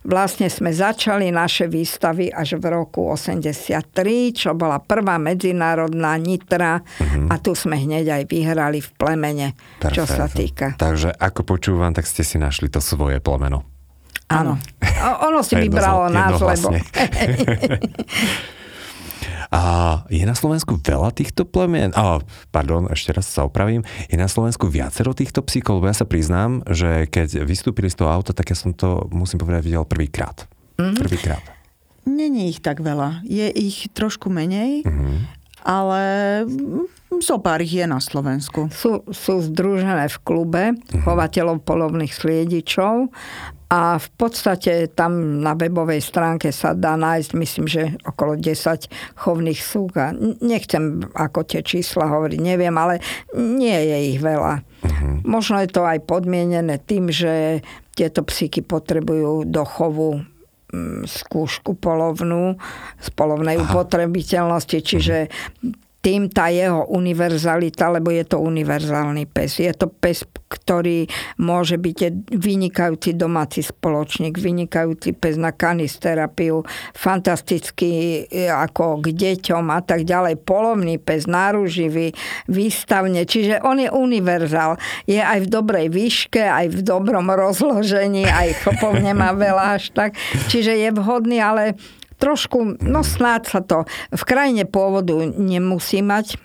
vlastne 0.07 0.51
sme 0.51 0.75
začali 0.75 1.31
naše 1.31 1.71
výstavy 1.71 2.33
až 2.33 2.59
v 2.59 2.65
roku 2.73 3.13
83, 3.13 3.85
čo 4.35 4.57
bola 4.57 4.81
prvá 4.81 5.21
medzinárodná 5.21 6.17
Nitra 6.19 6.81
a 7.29 7.35
tu 7.39 7.53
sme 7.55 7.79
hneď 7.79 8.21
aj 8.21 8.23
vyhrali 8.27 8.81
v 8.83 8.91
plemene, 8.97 9.49
čo 9.79 10.09
sa 10.09 10.27
týka. 10.27 10.75
Takže 10.81 11.15
ako 11.15 11.41
počúvam, 11.45 11.93
tak 11.95 12.09
ste 12.09 12.27
si 12.27 12.41
našli 12.41 12.73
to 12.73 12.83
svoje 12.83 13.21
plemeno. 13.21 13.63
Áno. 14.33 14.57
Ono 15.29 15.41
si 15.45 15.55
vybralo 15.55 16.09
nás, 16.09 16.41
lebo... 16.41 16.73
A 19.55 20.03
je 20.11 20.27
na 20.27 20.35
Slovensku 20.35 20.83
veľa 20.83 21.15
týchto 21.15 21.47
plemien? 21.47 21.95
A, 21.95 22.19
pardon, 22.51 22.91
ešte 22.91 23.15
raz 23.15 23.31
sa 23.31 23.47
opravím. 23.47 23.87
Je 24.11 24.19
na 24.19 24.27
Slovensku 24.27 24.67
viacero 24.67 25.15
týchto 25.15 25.47
psíkov? 25.47 25.79
Lebo 25.79 25.87
ja 25.87 25.95
sa 25.95 26.11
priznám, 26.11 26.67
že 26.67 27.07
keď 27.07 27.47
vystúpili 27.47 27.87
z 27.87 28.03
toho 28.03 28.11
auta, 28.11 28.35
tak 28.35 28.51
ja 28.51 28.59
som 28.59 28.75
to, 28.75 29.07
musím 29.15 29.39
povedať, 29.39 29.63
videl 29.63 29.87
prvýkrát. 29.87 30.51
Mhm. 30.83 30.99
Prvýkrát. 30.99 31.45
Není 32.03 32.51
ich 32.51 32.59
tak 32.59 32.83
veľa. 32.83 33.23
Je 33.23 33.47
ich 33.55 33.89
trošku 33.95 34.29
menej, 34.29 34.85
ale 35.65 36.03
mm, 36.45 37.23
zo 37.25 37.41
pár 37.41 37.65
ich 37.65 37.73
je 37.73 37.89
na 37.89 37.97
Slovensku. 37.97 38.69
sú, 38.69 39.01
sú 39.09 39.41
združené 39.41 40.13
v 40.13 40.19
klube 40.21 40.65
chovateľov 41.07 41.65
polovných 41.65 42.13
sliedičov 42.13 43.09
a 43.75 43.99
v 43.99 44.09
podstate 44.15 44.87
tam 44.95 45.43
na 45.43 45.59
webovej 45.59 45.99
stránke 45.99 46.55
sa 46.55 46.79
dá 46.79 46.95
nájsť, 46.95 47.31
myslím, 47.35 47.67
že 47.67 47.99
okolo 48.07 48.39
10 48.39 48.87
chovných 49.19 49.59
súk 49.59 49.99
a 49.99 50.15
nechcem 50.39 51.03
ako 51.11 51.43
tie 51.43 51.67
čísla 51.67 52.07
hovoriť, 52.07 52.39
neviem, 52.39 52.75
ale 52.79 53.03
nie 53.35 53.75
je 53.75 53.99
ich 54.15 54.23
veľa. 54.23 54.63
Možno 55.27 55.59
je 55.59 55.75
to 55.75 55.83
aj 55.83 56.07
podmienené 56.07 56.79
tým, 56.87 57.11
že 57.11 57.67
tieto 57.99 58.23
psíky 58.23 58.63
potrebujú 58.63 59.43
do 59.43 59.67
chovu 59.67 60.23
mm, 60.71 61.11
skúšku 61.11 61.75
polovnú 61.75 62.55
z 63.03 63.09
polovnej 63.11 63.59
upotrebiteľnosti, 63.59 64.79
čiže 64.87 65.35
tým 66.05 66.29
tá 66.29 66.53
jeho 66.53 66.85
univerzalita, 66.93 67.89
lebo 67.89 68.13
je 68.13 68.29
to 68.29 68.37
univerzálny 68.37 69.25
pes. 69.25 69.57
Je 69.57 69.73
to 69.73 69.89
pes, 69.89 70.21
ktorý 70.53 71.09
môže 71.41 71.81
byť 71.81 72.29
vynikajúci 72.29 73.17
domáci 73.17 73.65
spoločník, 73.65 74.37
vynikajúci 74.37 75.17
pes 75.17 75.41
na 75.41 75.57
kanisterapiu, 75.57 76.61
fantastický 76.93 78.29
e, 78.29 78.53
ako 78.53 79.01
k 79.01 79.17
deťom 79.17 79.65
a 79.73 79.81
tak 79.81 80.05
ďalej, 80.05 80.45
polovný 80.45 81.01
pes, 81.01 81.25
náruživý, 81.25 82.13
výstavne, 82.53 83.25
čiže 83.25 83.65
on 83.65 83.81
je 83.81 83.89
univerzál. 83.89 84.77
Je 85.09 85.25
aj 85.25 85.49
v 85.49 85.51
dobrej 85.51 85.89
výške, 85.89 86.45
aj 86.45 86.69
v 86.69 86.81
dobrom 86.85 87.33
rozložení, 87.33 88.29
aj 88.29 88.61
chlpov 88.61 89.01
nemá 89.01 89.33
veľa 89.33 89.81
až 89.81 89.89
tak. 89.97 90.13
Čiže 90.53 90.77
je 90.77 90.91
vhodný, 90.93 91.41
ale 91.41 91.81
trošku, 92.19 92.81
no 92.83 93.01
snáď 93.03 93.43
sa 93.49 93.61
to 93.61 93.89
v 94.13 94.23
krajine 94.23 94.65
pôvodu 94.65 95.15
nemusí 95.35 96.01
mať 96.03 96.39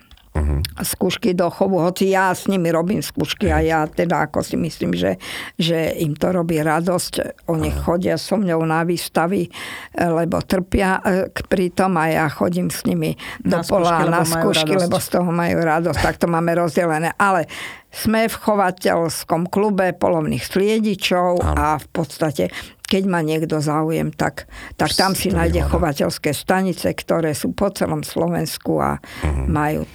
skúšky 0.79 1.33
do 1.33 1.49
chovu, 1.49 1.81
hoci 1.81 2.13
ja 2.13 2.31
s 2.31 2.47
nimi 2.47 2.69
robím 2.71 3.01
skúšky 3.03 3.51
a 3.51 3.59
ja 3.59 3.79
teda 3.89 4.29
ako 4.29 4.45
si 4.45 4.55
myslím, 4.55 4.95
že, 4.95 5.17
že 5.57 5.91
im 5.99 6.15
to 6.15 6.31
robí 6.31 6.61
radosť. 6.61 7.45
Oni 7.51 7.73
chodia 7.73 8.15
so 8.15 8.39
mňou 8.39 8.61
na 8.63 8.85
výstavy, 8.85 9.49
lebo 9.97 10.39
trpia 10.45 11.01
e, 11.01 11.33
k 11.33 11.39
pritom 11.49 11.91
a 11.99 12.05
ja 12.13 12.25
chodím 12.31 12.71
s 12.71 12.85
nimi 12.88 13.17
do 13.43 13.59
Na 13.59 13.65
pola 13.65 13.99
skúšky, 13.99 14.05
lebo 14.05 14.13
na 14.13 14.21
majú 14.21 14.31
skúšky, 14.31 14.73
lebo 14.77 14.97
z 15.01 15.07
toho 15.09 15.29
majú 15.33 15.57
radosť. 15.59 15.99
Tak 15.99 16.15
to 16.21 16.27
máme 16.29 16.51
rozdelené. 16.55 17.09
Ale 17.17 17.49
sme 17.89 18.29
v 18.29 18.35
chovateľskom 18.38 19.49
klube 19.49 19.97
polovných 19.97 20.45
sliedičov 20.45 21.41
a 21.41 21.81
v 21.81 21.88
podstate 21.89 22.53
keď 22.89 23.03
má 23.05 23.22
niekto 23.22 23.62
záujem, 23.62 24.10
tak, 24.10 24.50
tak 24.74 24.89
tam 24.98 25.13
si 25.13 25.29
nájde 25.29 25.62
chovateľské 25.69 26.34
stanice, 26.34 26.89
ktoré 26.89 27.38
sú 27.38 27.53
po 27.53 27.69
celom 27.69 28.01
Slovensku 28.01 28.81
a 28.81 28.98
majú 29.46 29.86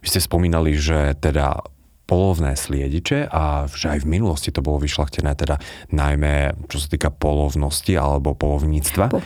Vy 0.00 0.06
ste 0.06 0.22
spomínali, 0.22 0.78
že 0.78 1.18
teda 1.18 1.58
polovné 2.04 2.52
sliediče 2.54 3.32
a 3.32 3.64
že 3.64 3.96
aj 3.96 4.04
v 4.04 4.10
minulosti 4.20 4.52
to 4.52 4.60
bolo 4.60 4.76
vyšľachtené 4.76 5.32
teda 5.34 5.56
najmä 5.90 6.52
čo 6.68 6.76
sa 6.76 6.86
týka 6.86 7.08
polovnosti 7.08 7.96
alebo 7.96 8.36
polovníctva. 8.36 9.08
Po- 9.08 9.24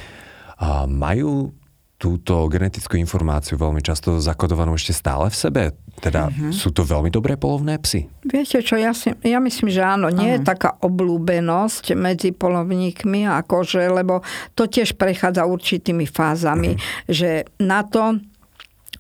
A 0.59 0.87
majú 0.91 1.58
túto 1.99 2.47
genetickú 2.47 2.95
informáciu 2.95 3.59
veľmi 3.59 3.83
často 3.83 4.23
zakodovanú 4.23 4.79
ešte 4.79 4.95
stále 4.95 5.27
v 5.29 5.37
sebe? 5.37 5.63
Teda 5.99 6.31
Mhm. 6.31 6.55
sú 6.55 6.71
to 6.71 6.87
veľmi 6.87 7.11
dobré 7.11 7.35
polovné 7.35 7.75
psy? 7.83 8.07
Viete 8.23 8.63
čo, 8.63 8.79
ja, 8.79 8.95
si, 8.95 9.11
ja 9.27 9.43
myslím, 9.43 9.67
že 9.67 9.83
áno. 9.83 10.07
Nie 10.07 10.39
je 10.39 10.47
taká 10.47 10.79
oblúbenosť 10.79 11.99
medzi 11.99 12.31
polovníkmi, 12.31 13.27
akože, 13.27 13.91
lebo 13.91 14.23
to 14.55 14.71
tiež 14.71 14.95
prechádza 14.95 15.43
určitými 15.43 16.07
fázami, 16.07 16.79
že 17.11 17.51
na 17.59 17.83
to, 17.83 18.23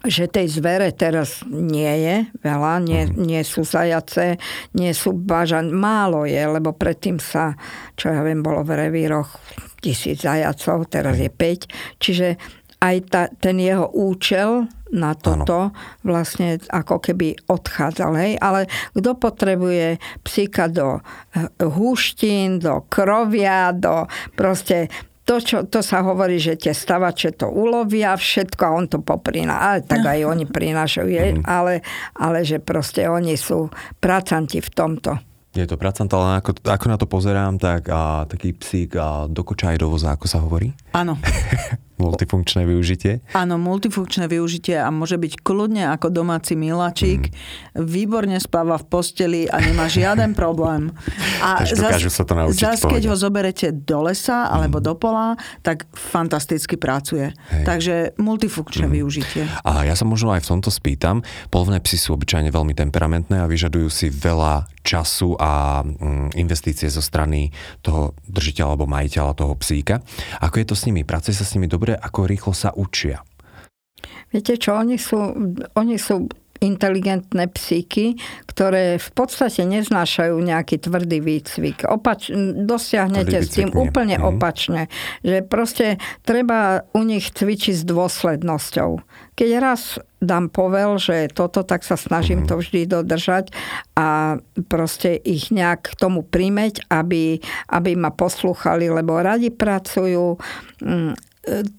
že 0.02 0.30
tej 0.30 0.46
zvere 0.50 0.90
teraz 0.90 1.42
nie 1.46 1.90
je 2.02 2.16
veľa, 2.42 2.82
nie, 2.82 3.06
nie 3.14 3.42
sú 3.46 3.62
zajace, 3.62 4.38
nie 4.74 4.90
sú 4.90 5.14
bažan, 5.14 5.70
málo 5.70 6.26
je, 6.26 6.38
lebo 6.38 6.74
predtým 6.74 7.18
sa, 7.18 7.54
čo 7.94 8.10
ja 8.10 8.22
viem, 8.22 8.42
bolo 8.42 8.62
v 8.62 8.74
revíroch 8.74 9.38
tisíc 9.78 10.22
zajacov, 10.22 10.86
teraz 10.90 11.18
je 11.18 11.30
5, 11.30 12.02
čiže 12.02 12.38
aj 12.78 12.96
ta, 13.10 13.22
ten 13.42 13.58
jeho 13.58 13.90
účel 13.90 14.70
na 14.88 15.12
toto 15.12 15.68
ano. 15.68 15.76
vlastne 16.00 16.56
ako 16.72 17.02
keby 17.02 17.36
odchádzal. 17.44 18.12
Hej? 18.16 18.32
Ale 18.40 18.64
kto 18.96 19.20
potrebuje 19.20 20.00
psíka 20.24 20.70
do 20.72 20.98
eh, 20.98 21.48
húštín, 21.60 22.62
do 22.62 22.86
krovia, 22.88 23.76
do 23.76 24.08
proste 24.32 24.88
to, 25.28 25.44
čo, 25.44 25.68
to 25.68 25.84
sa 25.84 26.00
hovorí, 26.00 26.40
že 26.40 26.56
tie 26.56 26.72
stavače 26.72 27.36
to 27.36 27.52
ulovia 27.52 28.16
všetko 28.16 28.62
a 28.64 28.72
on 28.72 28.88
to 28.88 29.04
popriná. 29.04 29.60
Ale 29.60 29.84
tak 29.84 30.00
aj 30.00 30.24
oni 30.24 30.48
prinášajú, 30.48 31.04
mm. 31.04 31.44
ale, 31.44 31.84
ale 32.16 32.48
že 32.48 32.64
proste 32.64 33.04
oni 33.04 33.36
sú 33.36 33.68
pracanti 34.00 34.64
v 34.64 34.70
tomto. 34.72 35.27
Je 35.58 35.66
to 35.66 35.74
pracant, 35.74 36.06
ale 36.14 36.38
ako, 36.38 36.54
ako 36.62 36.86
na 36.86 36.96
to 36.96 37.10
pozerám, 37.10 37.58
tak 37.58 37.90
a, 37.90 38.22
taký 38.30 38.54
psík 38.54 38.94
a 38.94 39.26
do 39.26 39.42
koča 39.42 39.74
aj 39.74 39.82
do 39.82 39.90
voza, 39.90 40.14
ako 40.14 40.26
sa 40.30 40.38
hovorí? 40.38 40.70
Áno. 40.94 41.18
multifunkčné 41.98 42.62
využitie? 42.62 43.20
Áno, 43.34 43.58
multifunkčné 43.58 44.30
využitie 44.30 44.78
a 44.78 44.88
môže 44.88 45.18
byť 45.18 45.42
kľudne 45.42 45.90
ako 45.90 46.14
domáci 46.14 46.54
miláčik. 46.54 47.28
Mm. 47.28 47.34
Výborne 47.84 48.38
spáva 48.38 48.78
v 48.78 48.86
posteli 48.86 49.42
a 49.50 49.58
nemá 49.58 49.90
žiaden 49.90 50.32
problém. 50.32 50.88
A 51.38 51.62
zas, 51.66 52.02
sa 52.10 52.26
to 52.26 52.34
naučiť 52.34 52.58
zas, 52.58 52.82
keď 52.82 53.14
ho 53.14 53.16
zoberete 53.18 53.70
do 53.70 54.02
lesa 54.02 54.50
alebo 54.50 54.82
mm. 54.82 54.84
do 54.84 54.94
pola, 54.98 55.38
tak 55.62 55.86
fantasticky 55.94 56.74
pracuje. 56.74 57.30
Hej. 57.50 57.64
Takže 57.66 57.94
multifunkčné 58.18 58.86
mm. 58.86 58.92
využitie. 58.94 59.42
A 59.62 59.86
ja 59.86 59.94
sa 59.94 60.06
možno 60.06 60.34
aj 60.34 60.42
v 60.46 60.50
tomto 60.54 60.70
spýtam. 60.70 61.22
Polovné 61.50 61.78
psy 61.82 61.98
sú 61.98 62.14
obyčajne 62.14 62.50
veľmi 62.50 62.74
temperamentné 62.74 63.42
a 63.42 63.50
vyžadujú 63.50 63.86
si 63.90 64.06
veľa 64.10 64.66
času 64.88 65.36
a 65.36 65.84
mm, 65.84 66.40
investície 66.40 66.88
zo 66.88 67.04
strany 67.04 67.52
toho 67.84 68.16
držiteľa 68.24 68.68
alebo 68.72 68.88
majiteľa 68.88 69.32
toho 69.36 69.52
psíka. 69.60 70.00
Ako 70.40 70.64
je 70.64 70.66
to 70.72 70.76
s 70.76 70.88
nimi? 70.88 71.04
Pracuje 71.04 71.36
sa 71.36 71.44
s 71.44 71.52
nimi 71.52 71.68
dobre? 71.68 71.92
Ako 71.92 72.24
rýchlo 72.24 72.56
sa 72.56 72.72
učia? 72.72 73.20
Viete 74.32 74.56
čo, 74.56 74.80
oni 74.80 74.96
sú, 74.96 75.20
oni 75.76 75.96
sú 76.00 76.28
inteligentné 76.58 77.46
psíky, 77.54 78.18
ktoré 78.50 78.98
v 78.98 79.10
podstate 79.14 79.62
neznášajú 79.62 80.34
nejaký 80.42 80.82
tvrdý 80.82 81.22
výcvik. 81.22 81.86
Opač, 81.86 82.34
dosiahnete 82.58 83.46
s 83.46 83.54
tým 83.54 83.70
úplne 83.74 84.18
mm. 84.18 84.24
opačne. 84.26 84.90
Že 85.22 85.46
proste 85.46 85.86
treba 86.26 86.82
u 86.94 87.02
nich 87.06 87.30
cvičiť 87.30 87.74
s 87.78 87.84
dôslednosťou. 87.86 88.90
Keď 89.38 89.50
raz 89.62 90.02
dám 90.18 90.50
povel, 90.50 90.98
že 90.98 91.30
toto, 91.30 91.62
tak 91.62 91.86
sa 91.86 91.94
snažím 91.94 92.42
mm. 92.42 92.48
to 92.50 92.54
vždy 92.58 92.90
dodržať 92.90 93.54
a 93.94 94.38
proste 94.66 95.14
ich 95.14 95.54
nejak 95.54 95.94
k 95.94 95.98
tomu 95.98 96.26
prímeť, 96.26 96.90
aby, 96.90 97.38
aby 97.70 97.90
ma 97.94 98.10
poslúchali, 98.10 98.90
lebo 98.90 99.14
radi 99.22 99.54
pracujú, 99.54 100.34
mm, 100.82 101.14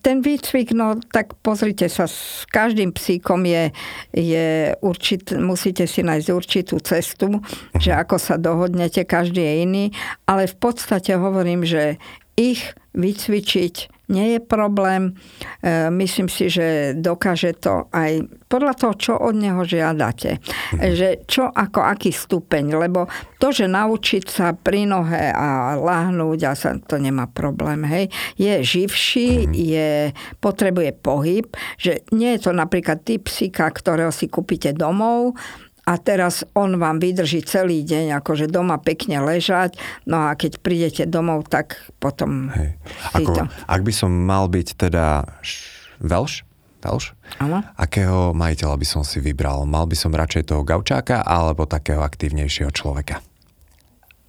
ten 0.01 0.21
výcvik, 0.21 0.73
no 0.73 0.97
tak 0.97 1.37
pozrite 1.45 1.91
sa, 1.91 2.09
s 2.09 2.47
každým 2.49 2.95
psíkom 2.95 3.45
je, 3.45 3.69
je 4.15 4.73
určit, 4.81 5.35
musíte 5.37 5.85
si 5.85 6.01
nájsť 6.01 6.27
určitú 6.33 6.75
cestu, 6.81 7.43
že 7.77 7.93
ako 7.93 8.17
sa 8.17 8.35
dohodnete, 8.41 9.05
každý 9.05 9.41
je 9.43 9.55
iný, 9.61 9.85
ale 10.25 10.49
v 10.49 10.55
podstate 10.57 11.13
hovorím, 11.19 11.67
že 11.67 12.01
ich 12.33 12.73
vycvičiť 12.95 13.98
nie 14.09 14.35
je 14.35 14.39
problém. 14.41 15.13
E, 15.61 15.87
myslím 15.93 16.27
si, 16.27 16.49
že 16.49 16.97
dokáže 16.97 17.53
to 17.61 17.87
aj 17.93 18.25
podľa 18.49 18.73
toho, 18.73 18.93
čo 18.97 19.13
od 19.13 19.37
neho 19.37 19.61
žiadate. 19.61 20.41
Mhm. 20.75 20.81
Že 20.97 21.09
čo 21.29 21.45
ako 21.45 21.79
aký 21.85 22.09
stupeň, 22.09 22.75
lebo 22.75 23.05
to, 23.37 23.53
že 23.53 23.69
naučiť 23.69 24.23
sa 24.25 24.57
pri 24.57 24.89
nohe 24.89 25.29
a 25.31 25.77
láhnuť 25.77 26.39
a 26.49 26.51
sa, 26.57 26.73
to 26.75 26.97
nemá 26.97 27.29
problém. 27.29 27.85
Hej. 27.85 28.09
Je 28.35 28.53
živší, 28.65 29.45
mhm. 29.45 29.53
je, 29.53 29.89
potrebuje 30.41 30.91
pohyb, 30.99 31.45
že 31.77 32.01
nie 32.09 32.35
je 32.35 32.49
to 32.49 32.51
napríklad 32.51 33.05
typ 33.05 33.29
psíka, 33.29 33.69
ktorého 33.69 34.09
si 34.09 34.25
kúpite 34.25 34.73
domov, 34.73 35.37
a 35.89 35.97
teraz 35.97 36.45
on 36.53 36.77
vám 36.77 37.01
vydrží 37.01 37.41
celý 37.41 37.81
deň, 37.81 38.21
akože 38.21 38.45
doma 38.45 38.77
pekne 38.77 39.25
ležať, 39.25 39.73
no 40.05 40.29
a 40.29 40.37
keď 40.37 40.61
prídete 40.61 41.03
domov, 41.09 41.49
tak 41.49 41.81
potom 41.97 42.53
Hej. 42.53 42.77
Ako, 43.17 43.31
to... 43.33 43.41
Ak 43.65 43.81
by 43.81 43.93
som 43.93 44.13
mal 44.13 44.45
byť 44.45 44.67
teda 44.77 45.25
veľš, 46.05 46.45
Velš? 46.79 47.11
Áno. 47.43 47.59
Akého 47.75 48.31
majiteľa 48.31 48.79
by 48.79 48.87
som 48.87 49.03
si 49.03 49.19
vybral? 49.19 49.67
Mal 49.67 49.83
by 49.83 49.95
som 49.99 50.15
radšej 50.15 50.47
toho 50.47 50.63
gaučáka 50.63 51.27
alebo 51.27 51.67
takého 51.67 51.99
aktívnejšieho 51.99 52.71
človeka? 52.71 53.19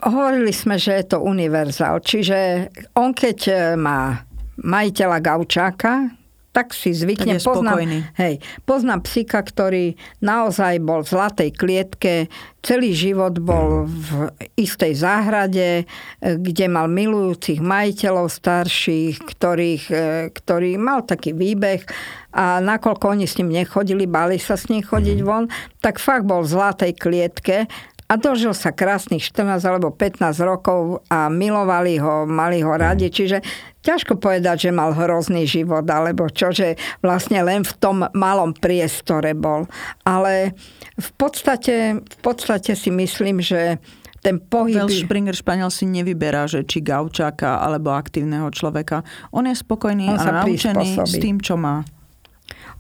Hovorili 0.03 0.51
sme, 0.51 0.75
že 0.75 0.99
je 0.99 1.15
to 1.15 1.23
univerzál. 1.23 2.03
Čiže 2.03 2.69
on 2.99 3.15
keď 3.15 3.39
e, 3.47 3.55
má 3.79 4.27
majiteľa 4.59 5.19
gaučáka, 5.23 6.11
tak 6.51 6.75
si 6.75 6.91
zvykne. 6.91 7.39
Tak 7.39 7.47
poznám, 7.47 7.79
hej, 8.19 8.43
poznám 8.67 9.07
psika, 9.07 9.39
ktorý 9.39 9.95
naozaj 10.19 10.83
bol 10.83 11.07
v 11.07 11.11
zlatej 11.15 11.51
klietke, 11.55 12.27
celý 12.61 12.91
život 12.93 13.39
bol 13.39 13.87
v 13.87 14.35
istej 14.59 14.93
záhrade, 14.99 15.87
kde 16.21 16.67
mal 16.67 16.91
milujúcich 16.91 17.63
majiteľov 17.63 18.29
starších, 18.29 19.23
ktorých, 19.23 19.85
e, 19.89 20.05
ktorý 20.35 20.77
mal 20.77 21.07
taký 21.07 21.33
výbeh 21.33 21.87
a 22.35 22.59
nakoľko 22.59 23.17
oni 23.17 23.27
s 23.31 23.39
ním 23.41 23.55
nechodili, 23.55 24.11
bali 24.11 24.37
sa 24.37 24.59
s 24.59 24.69
ním 24.69 24.83
chodiť 24.83 25.19
mhm. 25.23 25.27
von, 25.27 25.45
tak 25.79 26.03
fakt 26.03 26.27
bol 26.27 26.43
v 26.43 26.53
zlatej 26.53 26.93
klietke 26.99 27.71
a 28.11 28.19
dožil 28.19 28.51
sa 28.59 28.75
krásnych 28.75 29.23
14 29.23 29.63
alebo 29.63 29.95
15 29.95 30.19
rokov 30.43 31.07
a 31.07 31.31
milovali 31.31 32.03
ho, 32.03 32.27
mali 32.27 32.59
ho 32.59 32.75
radi. 32.75 33.07
Mm. 33.07 33.15
Čiže 33.15 33.39
ťažko 33.81 34.21
povedať, 34.21 34.69
že 34.69 34.71
mal 34.77 34.93
hrozný 34.93 35.49
život, 35.49 35.85
alebo 35.89 36.29
čo, 36.29 36.53
že 36.53 36.77
vlastne 37.01 37.41
len 37.41 37.65
v 37.65 37.73
tom 37.81 38.05
malom 38.13 38.53
priestore 38.53 39.33
bol. 39.33 39.69
Ale 40.05 40.53
v 40.97 41.11
podstate, 41.17 42.01
v 42.01 42.19
podstate 42.21 42.77
si 42.77 42.93
myslím, 42.93 43.41
že 43.41 43.81
ten 44.21 44.37
pohyb... 44.37 44.77
Vel 44.77 44.93
Springer 44.93 45.33
Španiel 45.33 45.73
si 45.73 45.89
nevyberá, 45.89 46.45
že 46.45 46.65
či 46.69 46.85
gaučáka 46.85 47.61
alebo 47.61 47.97
aktívneho 47.97 48.53
človeka. 48.53 49.01
On 49.33 49.45
je 49.49 49.57
spokojný 49.57 50.13
On 50.13 50.21
a 50.21 50.45
naučený 50.45 51.01
s 51.01 51.17
tým, 51.17 51.41
čo 51.41 51.57
má. 51.57 51.81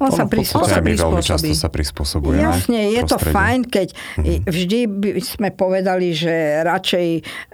On 0.01 0.09
sa 0.09 0.25
prispôsobí. 0.25 0.97
Veľmi 0.97 1.21
často 1.21 1.53
sa 1.53 1.69
prispôsobuje. 1.69 2.41
Jasne, 2.41 2.89
je 2.97 3.03
to 3.05 3.21
fajn, 3.21 3.69
keď 3.69 3.93
mm-hmm. 3.93 4.49
vždy 4.49 4.81
by 4.89 5.09
sme 5.21 5.49
povedali, 5.53 6.17
že 6.17 6.65
radšej 6.65 7.07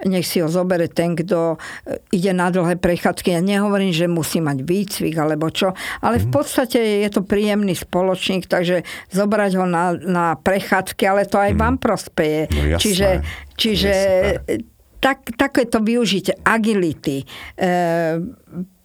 nech 0.07 0.23
si 0.23 0.39
ho 0.39 0.47
zobere 0.47 0.87
ten, 0.87 1.13
kto 1.13 1.59
e, 1.59 1.99
ide 2.15 2.31
na 2.31 2.47
dlhé 2.47 2.79
prechádzky. 2.79 3.35
Ja 3.35 3.43
nehovorím, 3.43 3.91
že 3.91 4.07
musí 4.07 4.39
mať 4.39 4.63
výcvik 4.63 5.15
alebo 5.19 5.51
čo, 5.51 5.75
ale 5.99 6.23
v 6.23 6.31
mhm. 6.31 6.33
podstate 6.33 6.79
je 7.03 7.09
to 7.11 7.27
príjemný 7.27 7.75
spoločník, 7.75 8.47
takže 8.47 8.87
zobrať 9.11 9.51
ho 9.59 9.65
na, 9.67 9.91
na 9.99 10.25
prechádzky, 10.39 11.03
ale 11.03 11.27
to 11.27 11.35
aj 11.35 11.51
mm-hmm. 11.51 11.61
vám 11.61 11.75
prospeje. 11.77 12.47
No, 12.47 12.63
jasné, 12.63 12.81
čiže 12.81 13.09
čiže 13.57 13.93
tak, 15.01 15.33
takéto 15.37 15.81
využitie 15.81 16.37
agility, 16.45 17.21
e, 17.21 17.25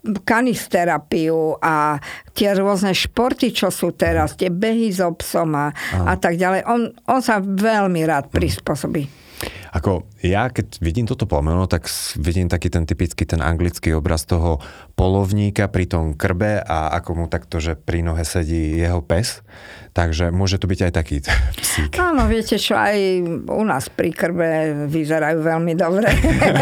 kanisterapiu 0.02 1.62
a 1.62 2.02
tie 2.34 2.50
rôzne 2.58 2.90
športy, 2.90 3.54
čo 3.54 3.70
sú 3.70 3.94
teraz, 3.94 4.34
tie 4.34 4.50
behy 4.50 4.90
s 4.90 4.98
obsom 4.98 5.54
a, 5.54 5.70
a 5.94 6.14
tak 6.18 6.34
ďalej. 6.34 6.66
On, 6.66 6.90
on 7.06 7.20
sa 7.22 7.38
veľmi 7.38 8.02
rád 8.02 8.26
prispôsobí. 8.34 9.21
Ako 9.72 10.04
ja, 10.20 10.52
keď 10.52 10.84
vidím 10.84 11.08
toto 11.08 11.24
plemeno, 11.24 11.64
tak 11.64 11.88
vidím 12.20 12.52
taký 12.52 12.68
ten 12.68 12.84
typický, 12.84 13.24
ten 13.24 13.40
anglický 13.40 13.96
obraz 13.96 14.28
toho 14.28 14.60
polovníka 14.92 15.64
pri 15.72 15.88
tom 15.88 16.12
krbe 16.12 16.60
a 16.60 16.92
ako 16.92 17.10
mu 17.16 17.24
takto, 17.24 17.56
že 17.56 17.72
pri 17.72 18.04
nohe 18.04 18.20
sedí 18.28 18.76
jeho 18.76 19.00
pes. 19.00 19.40
Takže 19.96 20.28
môže 20.28 20.60
to 20.60 20.68
byť 20.68 20.80
aj 20.88 20.92
taký 20.92 21.24
psík. 21.64 21.96
Áno, 21.96 22.28
viete 22.28 22.60
čo, 22.60 22.76
aj 22.76 23.24
u 23.48 23.64
nás 23.64 23.88
pri 23.88 24.12
krbe 24.12 24.48
vyzerajú 24.92 25.40
veľmi 25.40 25.72
dobre. 25.72 26.08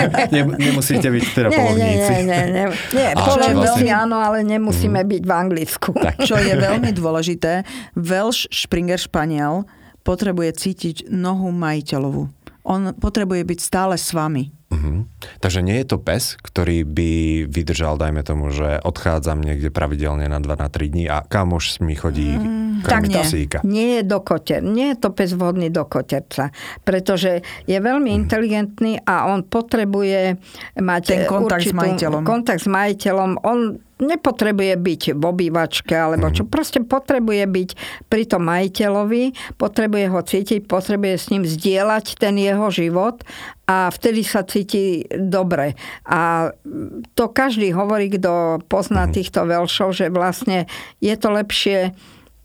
nemusíte 0.70 1.10
byť 1.10 1.24
teda 1.34 1.48
nie, 1.50 1.58
polovníci. 1.58 2.12
Nie, 2.14 2.20
nie, 2.22 2.42
nie. 2.46 2.66
nie 2.94 3.08
polovníci 3.18 3.90
vlastne... 3.90 3.90
áno, 3.90 4.16
ale 4.22 4.46
nemusíme 4.46 5.02
mm. 5.02 5.08
byť 5.10 5.22
v 5.26 5.32
Anglicku. 5.34 5.90
Tak. 5.98 6.14
Čo 6.30 6.38
je 6.38 6.54
veľmi 6.54 6.94
dôležité, 6.94 7.66
Welsh 7.98 8.46
Springer 8.54 9.02
Španiel 9.02 9.66
potrebuje 10.06 10.50
cítiť 10.54 10.96
nohu 11.10 11.50
majiteľovu 11.50 12.39
on 12.64 12.92
potrebuje 12.96 13.42
byť 13.44 13.58
stále 13.60 13.94
s 13.96 14.12
vami. 14.12 14.52
Uh-huh. 14.70 15.02
Takže 15.42 15.66
nie 15.66 15.82
je 15.82 15.86
to 15.90 15.98
pes, 15.98 16.38
ktorý 16.38 16.86
by 16.86 17.10
vydržal, 17.50 17.98
dajme 17.98 18.22
tomu, 18.22 18.54
že 18.54 18.78
odchádzam 18.78 19.42
niekde 19.42 19.74
pravidelne 19.74 20.30
na 20.30 20.38
2 20.38 20.46
na 20.54 20.68
3 20.70 20.94
dní 20.94 21.04
a 21.10 21.26
kam 21.26 21.50
už 21.50 21.82
mi 21.82 21.98
chodí 21.98 22.38
mm, 22.38 22.69
tak 22.84 23.08
nie, 23.08 23.22
nie 23.64 23.88
je 23.98 24.02
do 24.06 24.18
koter. 24.20 24.60
Nie 24.64 24.94
je 24.94 24.96
to 25.02 25.10
pes 25.12 25.32
vhodný 25.36 25.68
do 25.68 25.84
koterca, 25.84 26.54
pretože 26.84 27.44
je 27.68 27.78
veľmi 27.78 28.10
uh-huh. 28.10 28.20
inteligentný 28.24 28.92
a 29.04 29.28
on 29.30 29.44
potrebuje 29.44 30.36
mať 30.78 31.02
ten 31.04 31.22
kontakt 31.28 31.64
určitú, 31.64 31.76
s 31.76 31.80
majiteľom. 31.80 32.22
Kontakt 32.24 32.60
s 32.64 32.68
majiteľom. 32.68 33.30
On 33.44 33.58
nepotrebuje 34.00 34.74
byť 34.80 35.02
v 35.14 35.22
obývačke, 35.22 35.92
alebo 35.92 36.32
čo. 36.32 36.48
Mhm. 36.48 36.50
Proste 36.50 36.80
potrebuje 36.82 37.44
byť 37.46 37.70
pri 38.08 38.22
tom 38.26 38.48
majiteľovi, 38.48 39.56
potrebuje 39.60 40.06
ho 40.10 40.20
cítiť, 40.24 40.64
potrebuje 40.64 41.14
s 41.20 41.26
ním 41.28 41.44
zdieľať 41.44 42.16
ten 42.16 42.34
jeho 42.40 42.72
život 42.72 43.22
a 43.68 43.92
vtedy 43.92 44.24
sa 44.26 44.42
cíti 44.42 45.06
dobre. 45.06 45.76
A 46.08 46.50
to 47.14 47.30
každý 47.30 47.70
hovorí, 47.76 48.10
kto 48.10 48.64
pozná 48.66 49.06
mhm. 49.06 49.12
týchto 49.14 49.44
veľšov, 49.46 49.94
že 49.94 50.06
vlastne 50.08 50.66
je 50.98 51.14
to 51.14 51.28
lepšie, 51.30 51.92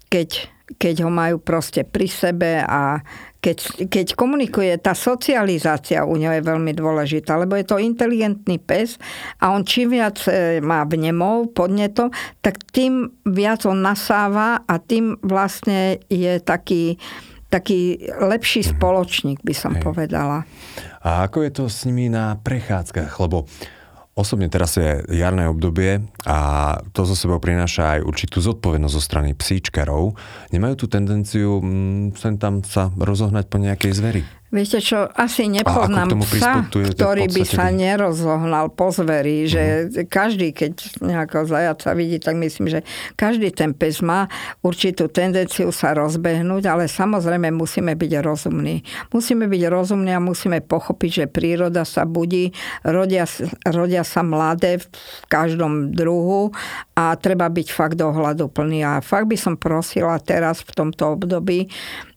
keď 0.10 0.56
keď 0.66 1.06
ho 1.06 1.12
majú 1.14 1.38
proste 1.38 1.86
pri 1.86 2.10
sebe 2.10 2.58
a 2.66 2.98
keď, 3.38 3.86
keď 3.86 4.08
komunikuje, 4.18 4.74
tá 4.82 4.98
socializácia 4.98 6.02
u 6.02 6.18
neho 6.18 6.34
je 6.34 6.42
veľmi 6.42 6.74
dôležitá, 6.74 7.38
lebo 7.38 7.54
je 7.54 7.70
to 7.70 7.78
inteligentný 7.78 8.58
pes 8.58 8.98
a 9.38 9.54
on 9.54 9.62
čím 9.62 10.02
viac 10.02 10.18
e, 10.26 10.58
má 10.66 10.82
vnemov, 10.90 11.54
podnetov, 11.54 12.10
tak 12.42 12.58
tým 12.74 13.14
viac 13.30 13.70
on 13.70 13.86
nasáva 13.86 14.66
a 14.66 14.82
tým 14.82 15.22
vlastne 15.22 16.02
je 16.10 16.42
taký, 16.42 16.98
taký 17.54 18.10
lepší 18.18 18.66
spoločník, 18.66 19.46
by 19.46 19.54
som 19.54 19.78
Hej. 19.78 19.86
povedala. 19.86 20.50
A 21.06 21.30
ako 21.30 21.46
je 21.46 21.52
to 21.54 21.66
s 21.70 21.86
nimi 21.86 22.10
na 22.10 22.42
prechádzkach? 22.42 23.14
Lebo 23.22 23.46
Osobne 24.16 24.48
teraz 24.48 24.80
je 24.80 25.04
jarné 25.12 25.44
obdobie 25.52 26.00
a 26.24 26.38
to 26.96 27.04
zo 27.04 27.20
sebou 27.20 27.36
prináša 27.44 28.00
aj 28.00 28.08
určitú 28.08 28.40
zodpovednosť 28.40 28.96
zo 28.96 29.04
strany 29.04 29.36
psíčkarov. 29.36 30.16
Nemajú 30.56 30.80
tú 30.80 30.86
tendenciu 30.88 31.60
mm, 31.60 32.16
sem 32.16 32.40
tam 32.40 32.64
sa 32.64 32.96
rozohnať 32.96 33.52
po 33.52 33.60
nejakej 33.60 33.92
zveri? 33.92 34.24
Viete 34.54 34.78
čo, 34.78 35.10
asi 35.10 35.50
nepoznám 35.50 36.22
psa, 36.22 36.70
ktorý 36.70 37.28
by 37.34 37.44
sa 37.50 37.74
nerozohnal 37.74 38.70
po 38.72 38.94
zveri, 38.94 39.50
že 39.50 39.90
uh-huh. 39.90 40.06
každý, 40.06 40.54
keď 40.54 41.02
nejakého 41.02 41.50
zajaca 41.50 41.98
vidí, 41.98 42.22
tak 42.22 42.38
myslím, 42.38 42.70
že 42.70 42.80
každý 43.18 43.50
ten 43.50 43.74
pes 43.74 44.06
má 44.06 44.30
určitú 44.62 45.10
tendenciu 45.10 45.74
sa 45.74 45.98
rozbehnúť, 45.98 46.72
ale 46.72 46.86
samozrejme 46.86 47.50
musíme 47.58 47.98
byť 47.98 48.12
rozumní. 48.22 48.86
Musíme 49.10 49.50
byť 49.50 49.64
rozumní 49.66 50.14
a 50.14 50.22
musíme 50.22 50.62
pochopiť, 50.62 51.12
že 51.12 51.26
príroda 51.26 51.82
sa 51.82 52.06
budí, 52.06 52.54
rodia, 52.86 53.26
rodia 53.66 54.06
sa 54.06 54.22
mladé 54.22 54.78
v 54.78 55.26
každom 55.26 55.90
druhu 55.90 56.54
a 56.94 57.18
treba 57.18 57.50
byť 57.50 57.68
fakt 57.74 57.98
dohľadu 57.98 58.54
plný. 58.54 58.86
A 58.86 59.02
fakt 59.02 59.26
by 59.26 59.36
som 59.42 59.58
prosila 59.58 60.22
teraz 60.22 60.62
v 60.62 60.72
tomto 60.86 61.18
období, 61.18 61.68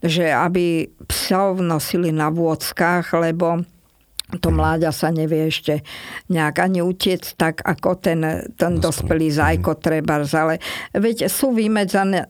že 0.03 0.31
aby 0.31 0.87
psov 1.11 1.59
nosili 1.59 2.15
na 2.15 2.31
vôdzkach, 2.31 3.19
lebo 3.19 3.67
to 4.29 4.53
mláďa 4.53 4.93
sa 4.93 5.09
nevie 5.09 5.49
ešte 5.49 5.81
nejak 6.29 6.61
ani 6.61 6.85
utiec 6.85 7.25
tak, 7.41 7.65
ako 7.65 7.97
ten, 7.97 8.21
ten 8.61 8.77
dospelý 8.77 9.33
zajko 9.33 9.81
treba. 9.81 10.21
Ale 10.21 10.61
veď 10.93 11.33
sú 11.33 11.57
vymedzané, 11.57 12.29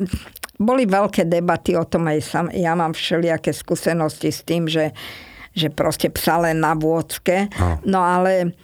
boli 0.63 0.87
veľké 0.87 1.27
debaty 1.27 1.75
o 1.75 1.83
tom, 1.83 2.07
aj 2.07 2.19
sam, 2.23 2.47
ja 2.55 2.79
mám 2.79 2.95
všelijaké 2.95 3.51
skúsenosti 3.51 4.31
s 4.31 4.47
tým, 4.47 4.71
že, 4.71 4.95
že 5.59 5.75
proste 5.75 6.07
psa 6.15 6.39
len 6.39 6.63
na 6.63 6.79
vôdzke. 6.79 7.51
No 7.83 8.07
ale 8.07 8.55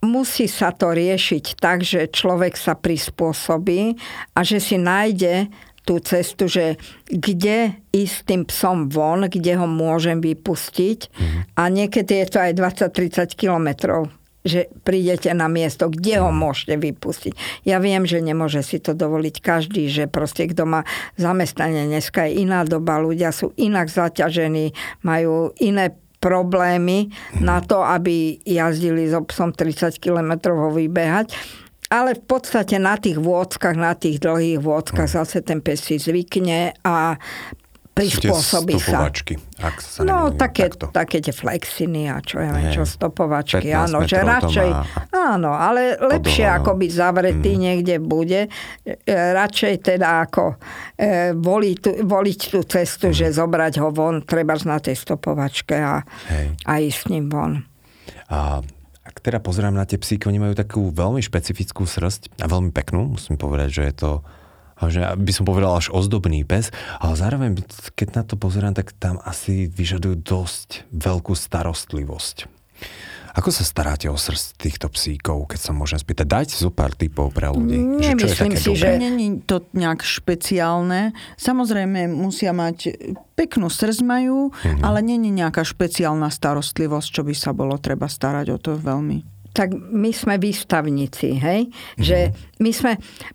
musí 0.00 0.48
sa 0.48 0.72
to 0.72 0.96
riešiť 0.96 1.60
tak, 1.60 1.84
že 1.84 2.08
človek 2.08 2.56
sa 2.56 2.72
prispôsobí 2.72 3.92
a 4.32 4.40
že 4.40 4.56
si 4.56 4.80
nájde 4.80 5.52
tú 5.90 5.98
cestu, 5.98 6.46
že 6.46 6.78
kde 7.10 7.82
ísť 7.90 8.16
tým 8.30 8.42
psom 8.46 8.86
von, 8.86 9.26
kde 9.26 9.58
ho 9.58 9.66
môžem 9.66 10.22
vypustiť 10.22 11.10
mm-hmm. 11.10 11.40
a 11.58 11.62
niekedy 11.66 12.22
je 12.22 12.26
to 12.30 12.38
aj 12.38 12.52
20-30 12.94 13.34
kilometrov 13.34 14.06
že 14.40 14.72
prídete 14.88 15.28
na 15.36 15.52
miesto, 15.52 15.92
kde 15.92 16.16
ho 16.16 16.32
mhm. 16.32 16.38
môžete 16.40 16.80
vypustiť. 16.80 17.32
Ja 17.68 17.76
viem, 17.76 18.08
že 18.08 18.24
nemôže 18.24 18.64
si 18.64 18.80
to 18.80 18.96
dovoliť 18.96 19.36
každý, 19.36 19.84
že 19.92 20.08
proste 20.08 20.48
kto 20.48 20.64
má 20.64 20.80
zamestnanie, 21.20 21.84
dneska 21.84 22.24
je 22.24 22.48
iná 22.48 22.64
doba, 22.64 23.04
ľudia 23.04 23.36
sú 23.36 23.52
inak 23.60 23.92
zaťažení, 23.92 24.72
majú 25.04 25.52
iné 25.60 25.92
problémy 26.24 27.12
mm. 27.12 27.44
na 27.44 27.60
to, 27.64 27.84
aby 27.84 28.40
jazdili 28.44 29.08
s 29.08 29.16
so 29.16 29.24
psom 29.28 29.52
30 29.52 30.00
km 30.00 30.56
ho 30.56 30.68
vybehať. 30.72 31.36
Ale 31.90 32.14
v 32.14 32.22
podstate 32.22 32.78
na 32.78 32.94
tých 32.94 33.18
vôdzkach, 33.18 33.74
na 33.74 33.98
tých 33.98 34.22
dlhých 34.22 34.62
vôdzkach 34.62 35.10
no. 35.10 35.14
zase 35.20 35.42
ten 35.42 35.58
pes 35.58 35.82
si 35.82 35.98
zvykne 35.98 36.78
a 36.86 37.18
prispôsobí 38.00 38.78
sa. 38.80 39.10
ak 39.60 39.76
sa 39.82 40.00
No, 40.06 40.32
také, 40.32 40.72
také 40.72 41.20
tie 41.20 41.34
flexiny 41.34 42.08
a 42.08 42.22
čo 42.24 42.40
ja 42.40 42.54
viem, 42.56 42.72
čo 42.72 42.88
stopovačky. 42.88 43.68
Áno, 43.74 44.06
že 44.08 44.22
radšej, 44.22 44.68
áno, 45.12 45.52
ale 45.52 46.00
lepšie 46.00 46.46
Podoba, 46.48 46.58
ako 46.62 46.70
byť 46.80 46.90
zavretý 46.94 47.50
mm. 47.52 47.60
niekde 47.60 47.96
bude. 48.00 48.40
E, 48.86 48.94
radšej 49.12 49.74
teda 49.84 50.24
ako 50.24 50.56
e, 50.96 51.34
voliť, 51.36 51.76
tú, 51.82 51.90
voliť 52.06 52.40
tú 52.54 52.60
cestu, 52.64 53.12
mm. 53.12 53.14
že 53.14 53.26
zobrať 53.36 53.74
ho 53.84 53.88
von, 53.92 54.24
treba 54.24 54.56
na 54.64 54.80
tej 54.80 54.96
stopovačke 54.96 55.76
a, 55.76 56.00
a 56.64 56.72
ísť 56.80 56.98
s 56.98 57.06
ním 57.10 57.26
von. 57.28 57.60
A 58.30 58.64
ak 59.20 59.28
teda 59.28 59.44
pozerám 59.44 59.76
na 59.76 59.84
tie 59.84 60.00
psíky, 60.00 60.32
oni 60.32 60.40
majú 60.40 60.56
takú 60.56 60.88
veľmi 60.88 61.20
špecifickú 61.20 61.84
srst 61.84 62.40
a 62.40 62.48
veľmi 62.48 62.72
peknú, 62.72 63.20
musím 63.20 63.36
povedať, 63.36 63.68
že 63.68 63.82
je 63.92 63.94
to 64.00 64.10
že 64.80 65.04
by 65.12 65.28
som 65.28 65.44
povedal 65.44 65.76
až 65.76 65.92
ozdobný 65.92 66.40
pes, 66.48 66.72
ale 67.04 67.12
zároveň, 67.12 67.60
keď 67.92 68.08
na 68.16 68.22
to 68.24 68.40
pozerám, 68.40 68.72
tak 68.72 68.96
tam 68.96 69.20
asi 69.20 69.68
vyžadujú 69.68 70.24
dosť 70.24 70.88
veľkú 70.88 71.36
starostlivosť. 71.36 72.59
Ako 73.36 73.54
sa 73.54 73.62
staráte 73.62 74.10
o 74.10 74.16
srdc 74.18 74.58
týchto 74.58 74.86
psíkov, 74.90 75.46
keď 75.50 75.60
sa 75.60 75.72
môžem 75.76 75.98
spýtať? 76.02 76.26
Dajte 76.26 76.54
zo 76.58 76.70
pár 76.74 76.94
typov 76.98 77.30
pre 77.30 77.50
ľudí. 77.50 77.78
Nemyslím 77.78 78.58
si, 78.58 78.74
dobré? 78.74 78.80
že 78.80 78.88
není 78.98 79.26
to 79.46 79.62
nejak 79.70 80.02
špeciálne. 80.02 81.14
Samozrejme 81.38 82.10
musia 82.10 82.50
mať 82.50 82.96
peknú 83.38 83.70
srdc 83.70 84.02
majú, 84.02 84.50
mm-hmm. 84.50 84.82
ale 84.82 84.98
není 85.06 85.30
nejaká 85.30 85.62
špeciálna 85.62 86.28
starostlivosť, 86.28 87.08
čo 87.08 87.22
by 87.22 87.34
sa 87.36 87.54
bolo 87.54 87.78
treba 87.78 88.10
starať 88.10 88.46
o 88.54 88.58
to 88.58 88.74
veľmi 88.74 89.40
tak 89.50 89.74
my 89.74 90.14
sme 90.14 90.38
výstavníci, 90.38 91.42
hej? 91.42 91.66
Mm-hmm. 91.66 92.04
Že 92.06 92.18
my 92.62 92.70
sme, 92.70 92.92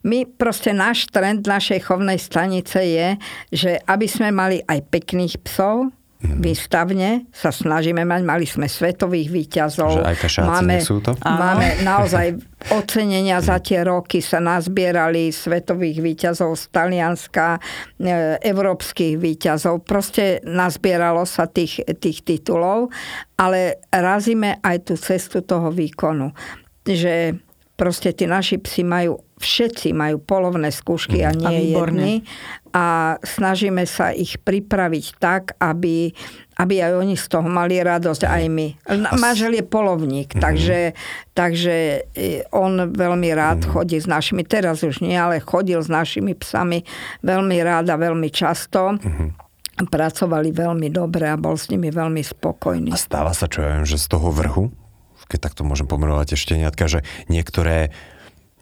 my 0.08 0.19
proste 0.23 0.71
náš 0.71 1.12
trend 1.12 1.43
našej 1.43 1.84
chovnej 1.84 2.15
stanice 2.15 2.79
je, 2.79 3.08
že 3.51 3.71
aby 3.84 4.08
sme 4.08 4.31
mali 4.31 4.63
aj 4.63 4.79
pekných 4.89 5.43
psov, 5.43 5.91
Mm-hmm. 6.15 6.39
Výstavne 6.39 7.10
sa 7.36 7.51
snažíme 7.51 8.08
mať, 8.08 8.21
mali 8.23 8.47
sme 8.47 8.71
svetových 8.71 9.30
výťazov. 9.36 9.99
Že 9.99 10.04
aj 10.08 10.15
máme, 10.47 10.75
sú 10.80 11.04
to? 11.04 11.12
Máme 11.19 11.75
naozaj 11.91 12.39
ocenenia 12.71 13.43
za 13.43 13.60
tie 13.60 13.84
roky 13.84 14.23
sa 14.23 14.39
nazbierali 14.39 15.28
svetových 15.36 15.99
výťazov 15.99 16.56
z 16.56 16.63
Talianska, 16.71 17.60
e, 17.99 18.39
európskych 18.39 19.19
výťazov. 19.19 19.84
Proste 19.84 20.39
nazbieralo 20.47 21.28
sa 21.28 21.51
tých, 21.51 21.84
tých 21.99 22.23
titulov, 22.23 22.95
ale 23.36 23.84
razíme 23.91 24.63
aj 24.63 24.88
tú 24.88 24.93
cestu 24.95 25.43
toho 25.43 25.67
výkonu. 25.67 26.32
Že 26.88 27.36
proste 27.75 28.15
tí 28.15 28.23
naši 28.23 28.56
psi 28.56 28.88
majú, 28.88 29.19
všetci 29.45 29.93
majú 29.93 30.17
polovné 30.17 30.73
skúšky 30.73 31.21
a 31.21 31.29
mhm. 31.29 31.38
nie 31.38 31.47
a 31.47 31.62
jedni 31.62 32.13
a 32.75 33.15
snažíme 33.23 33.88
sa 33.88 34.12
ich 34.12 34.36
pripraviť 34.36 35.05
tak, 35.15 35.55
aby, 35.63 36.12
aby 36.60 36.75
aj 36.84 36.91
oni 36.99 37.15
z 37.15 37.25
toho 37.31 37.47
mali 37.47 37.79
radosť, 37.79 38.27
aj 38.27 38.43
my. 38.51 38.67
Mážel 39.15 39.55
je 39.55 39.63
polovník, 39.63 40.36
mm-hmm. 40.36 40.43
takže, 40.43 40.91
takže 41.31 42.03
e, 42.12 42.43
on 42.51 42.91
veľmi 42.91 43.31
rád 43.31 43.63
mm-hmm. 43.63 43.71
chodí 43.71 43.95
s 43.95 44.12
našimi, 44.12 44.43
teraz 44.43 44.84
už 44.84 44.99
nie, 44.99 45.15
ale 45.15 45.39
chodil 45.39 45.79
s 45.79 45.88
našimi 45.88 46.36
psami 46.36 46.84
veľmi 47.23 47.55
rád 47.63 47.95
a 47.95 47.95
veľmi 47.95 48.27
často. 48.27 48.99
Mm-hmm 48.99 49.47
pracovali 49.75 50.55
veľmi 50.55 50.88
dobre 50.88 51.27
a 51.27 51.36
bol 51.36 51.60
s 51.60 51.67
nimi 51.67 51.91
veľmi 51.91 52.23
spokojný. 52.23 52.95
A 52.95 52.99
stáva 52.99 53.36
sa, 53.36 53.51
čo 53.51 53.60
ja 53.60 53.75
viem, 53.75 53.84
že 53.84 53.99
z 53.99 54.08
toho 54.08 54.31
vrhu, 54.31 54.71
keď 55.27 55.51
takto 55.51 55.67
môžem 55.67 55.84
pomenovať 55.84 56.39
ešte 56.39 56.55
nejaká, 56.55 56.88
že 56.88 57.03
niektoré 57.27 57.91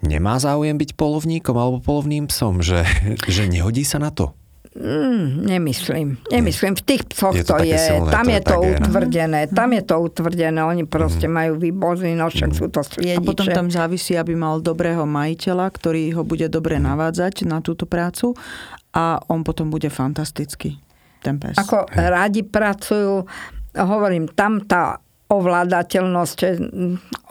nemá 0.04 0.38
záujem 0.38 0.76
byť 0.76 1.00
polovníkom 1.00 1.56
alebo 1.56 1.80
polovným 1.80 2.28
psom, 2.28 2.60
že, 2.60 2.84
že 3.26 3.48
nehodí 3.48 3.88
sa 3.88 3.98
na 3.98 4.12
to? 4.12 4.36
Mm, 4.74 5.46
nemyslím. 5.46 6.18
Nemyslím. 6.34 6.74
V 6.74 6.82
tých 6.82 7.04
psoch 7.06 7.38
je 7.38 7.46
to, 7.46 7.62
to 7.62 7.66
je. 7.66 7.78
Silné, 7.78 8.10
tam 8.10 8.26
to 8.26 8.34
je 8.34 8.42
to 8.42 8.58
utvrdené. 8.58 9.40
Je. 9.46 9.54
Tam 9.54 9.70
je 9.70 9.84
to 9.86 9.96
utvrdené. 10.02 10.60
Oni 10.66 10.84
proste 10.90 11.30
mm. 11.30 11.34
majú 11.34 11.54
výbozy, 11.62 12.18
no 12.18 12.26
však 12.26 12.50
mm. 12.50 12.58
sú 12.58 12.66
to 12.74 12.82
sliediče. 12.82 13.22
A 13.22 13.28
potom 13.28 13.46
tam 13.54 13.70
závisí, 13.70 14.18
aby 14.18 14.34
mal 14.34 14.66
dobrého 14.66 15.06
majiteľa, 15.06 15.70
ktorý 15.70 16.18
ho 16.18 16.26
bude 16.26 16.50
dobre 16.50 16.82
mm. 16.82 16.90
navádzať 16.90 17.46
na 17.46 17.62
túto 17.62 17.86
prácu 17.86 18.34
a 18.98 19.22
on 19.30 19.46
potom 19.46 19.70
bude 19.70 19.94
fantastický, 19.94 20.82
ten 21.22 21.38
pes. 21.38 21.54
Ako 21.54 21.86
Hej. 21.94 22.10
radi 22.10 22.42
pracujú, 22.42 23.30
hovorím, 23.78 24.26
tam 24.34 24.58
tá 24.66 24.98
ovládateľnosť. 25.32 26.38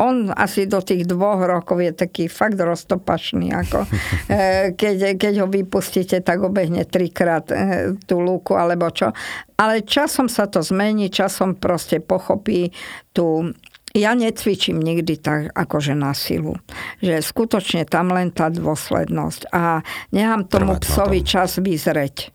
On 0.00 0.32
asi 0.32 0.66
do 0.66 0.80
tých 0.80 1.04
dvoch 1.06 1.44
rokov 1.44 1.78
je 1.84 1.92
taký 1.92 2.24
fakt 2.26 2.58
roztopačný. 2.58 3.52
Ako, 3.52 3.84
e, 4.32 4.72
keď, 4.74 5.20
keď 5.20 5.34
ho 5.44 5.48
vypustíte, 5.48 6.18
tak 6.24 6.42
obehne 6.42 6.82
trikrát 6.88 7.46
e, 7.52 7.94
tú 8.08 8.18
lúku 8.18 8.56
alebo 8.56 8.90
čo. 8.90 9.12
Ale 9.60 9.86
časom 9.86 10.26
sa 10.26 10.50
to 10.50 10.64
zmení, 10.64 11.12
časom 11.12 11.54
proste 11.54 12.02
pochopí 12.02 12.74
tú 13.14 13.52
ja 13.92 14.16
necvičím 14.16 14.80
nikdy 14.80 15.20
tak 15.20 15.52
akože 15.52 15.92
na 15.92 16.16
silu. 16.16 16.56
Že 17.04 17.20
skutočne 17.20 17.84
tam 17.84 18.08
len 18.08 18.32
tá 18.32 18.48
dôslednosť. 18.48 19.52
A 19.52 19.84
nechám 20.16 20.48
tomu 20.48 20.80
psovi 20.80 21.20
čas 21.20 21.60
vyzreť. 21.60 22.32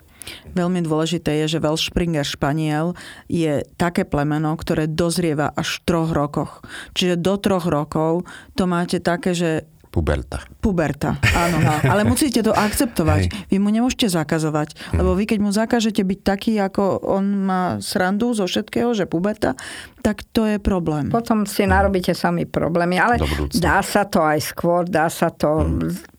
Veľmi 0.54 0.84
dôležité 0.84 1.46
je, 1.46 1.58
že 1.58 1.64
Welsh 1.64 1.94
Springer 1.94 2.26
Španiel 2.26 2.98
je 3.30 3.62
také 3.80 4.04
plemeno, 4.04 4.54
ktoré 4.58 4.90
dozrieva 4.90 5.54
až 5.54 5.80
v 5.80 5.84
troch 5.86 6.12
rokoch. 6.12 6.52
Čiže 6.98 7.22
do 7.22 7.38
troch 7.38 7.66
rokov 7.70 8.26
to 8.58 8.66
máte 8.66 9.00
také, 9.00 9.38
že 9.38 9.70
Puberta. 9.88 10.44
Puberta, 10.60 11.16
áno. 11.34 11.58
Ale 11.88 12.04
musíte 12.04 12.44
to 12.44 12.52
akceptovať. 12.52 13.22
Hej. 13.32 13.48
Vy 13.50 13.58
mu 13.58 13.72
nemôžete 13.72 14.12
zakazovať. 14.12 14.76
Lebo 14.94 15.16
vy, 15.16 15.24
keď 15.26 15.40
mu 15.42 15.50
zakážete 15.50 16.04
byť 16.04 16.20
taký, 16.22 16.54
ako 16.60 17.02
on 17.02 17.48
má 17.48 17.80
srandu 17.80 18.36
zo 18.36 18.46
všetkého, 18.46 18.92
že 18.92 19.08
puberta, 19.08 19.56
tak 20.04 20.28
to 20.36 20.46
je 20.46 20.58
problém. 20.60 21.10
Potom 21.10 21.48
si 21.48 21.64
narobíte 21.66 22.12
sami 22.14 22.46
problémy, 22.46 23.00
ale 23.00 23.18
dá 23.58 23.80
sa 23.80 24.06
to 24.06 24.24
aj 24.24 24.40
skôr, 24.44 24.84
dá 24.86 25.08
sa 25.08 25.32
to 25.34 25.66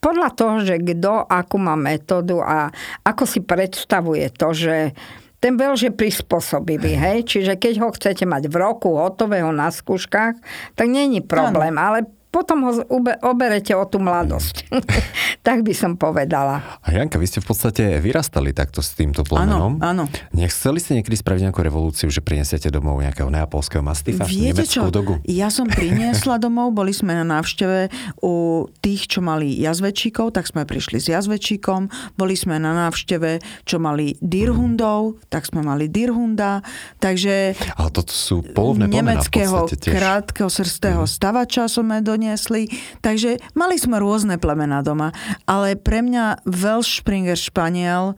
podľa 0.00 0.28
toho, 0.34 0.56
že 0.64 0.80
kto 0.80 1.28
akú 1.28 1.56
má 1.60 1.76
metódu 1.76 2.40
a 2.42 2.72
ako 3.04 3.24
si 3.24 3.40
predstavuje 3.44 4.28
to, 4.34 4.52
že 4.56 4.96
ten 5.38 5.54
veľ 5.54 5.78
je 5.78 5.94
prispôsobivý, 5.94 6.98
hej? 6.98 7.22
Čiže 7.22 7.62
keď 7.62 7.74
ho 7.78 7.94
chcete 7.94 8.26
mať 8.26 8.50
v 8.50 8.58
roku 8.58 8.98
hotového 8.98 9.54
na 9.54 9.70
skúškach, 9.70 10.34
tak 10.74 10.86
není 10.90 11.22
problém, 11.22 11.78
ale 11.78 12.10
potom 12.38 12.62
ho 12.62 12.72
ube- 12.88 13.18
oberete 13.20 13.74
o 13.74 13.82
tú 13.82 13.98
mladosť. 13.98 14.70
tak 15.48 15.66
by 15.66 15.74
som 15.74 15.98
povedala. 15.98 16.78
A 16.78 16.94
Janka, 16.94 17.18
vy 17.18 17.26
ste 17.26 17.42
v 17.42 17.50
podstate 17.50 17.82
vyrastali 17.98 18.54
takto 18.54 18.78
s 18.78 18.94
týmto 18.94 19.26
plemenom. 19.26 19.82
áno. 19.82 20.06
Nechceli 20.30 20.78
ste 20.78 20.94
niekedy 20.94 21.18
spraviť 21.18 21.42
nejakú 21.44 21.58
revolúciu, 21.58 22.06
že 22.06 22.22
prinesiete 22.22 22.70
domov 22.70 23.02
nejakého 23.02 23.26
neapolského 23.26 23.82
mastifa, 23.82 24.22
Viete 24.22 24.62
čo? 24.62 24.86
dogu? 24.88 25.18
Ja 25.24 25.48
som 25.48 25.66
priniesla 25.66 26.38
domov, 26.44 26.70
boli 26.70 26.94
sme 26.94 27.10
na 27.12 27.26
návšteve 27.26 27.90
u 28.20 28.34
tých, 28.78 29.08
čo 29.08 29.18
mali 29.18 29.58
jazvečíkov, 29.58 30.30
tak 30.30 30.46
sme 30.46 30.62
prišli 30.62 31.00
s 31.00 31.10
jazvečíkom. 31.10 31.88
Boli 32.14 32.38
sme 32.38 32.60
na 32.60 32.76
návšteve, 32.86 33.42
čo 33.64 33.82
mali 33.82 34.14
dirhundov, 34.22 35.18
tak 35.26 35.42
sme 35.42 35.64
mali 35.64 35.88
dirhunda. 35.88 36.60
Takže 37.00 37.56
Ale 37.74 37.90
toto 37.90 38.12
sú 38.12 38.44
polovné 38.44 38.86
nemeckého 38.86 39.64
podstate 39.64 39.80
tiež. 39.80 39.94
Krátkeho 39.96 40.50
srstého 40.52 41.02
stavača 41.08 41.64
sme 41.66 42.04
doniesli. 42.28 42.68
Takže 43.00 43.40
mali 43.56 43.80
sme 43.80 43.96
rôzne 43.96 44.36
plemená 44.36 44.84
doma. 44.84 45.16
Ale 45.48 45.80
pre 45.80 46.04
mňa 46.04 46.44
Welsh 46.44 47.00
Springer 47.00 47.40
Španiel 47.40 48.12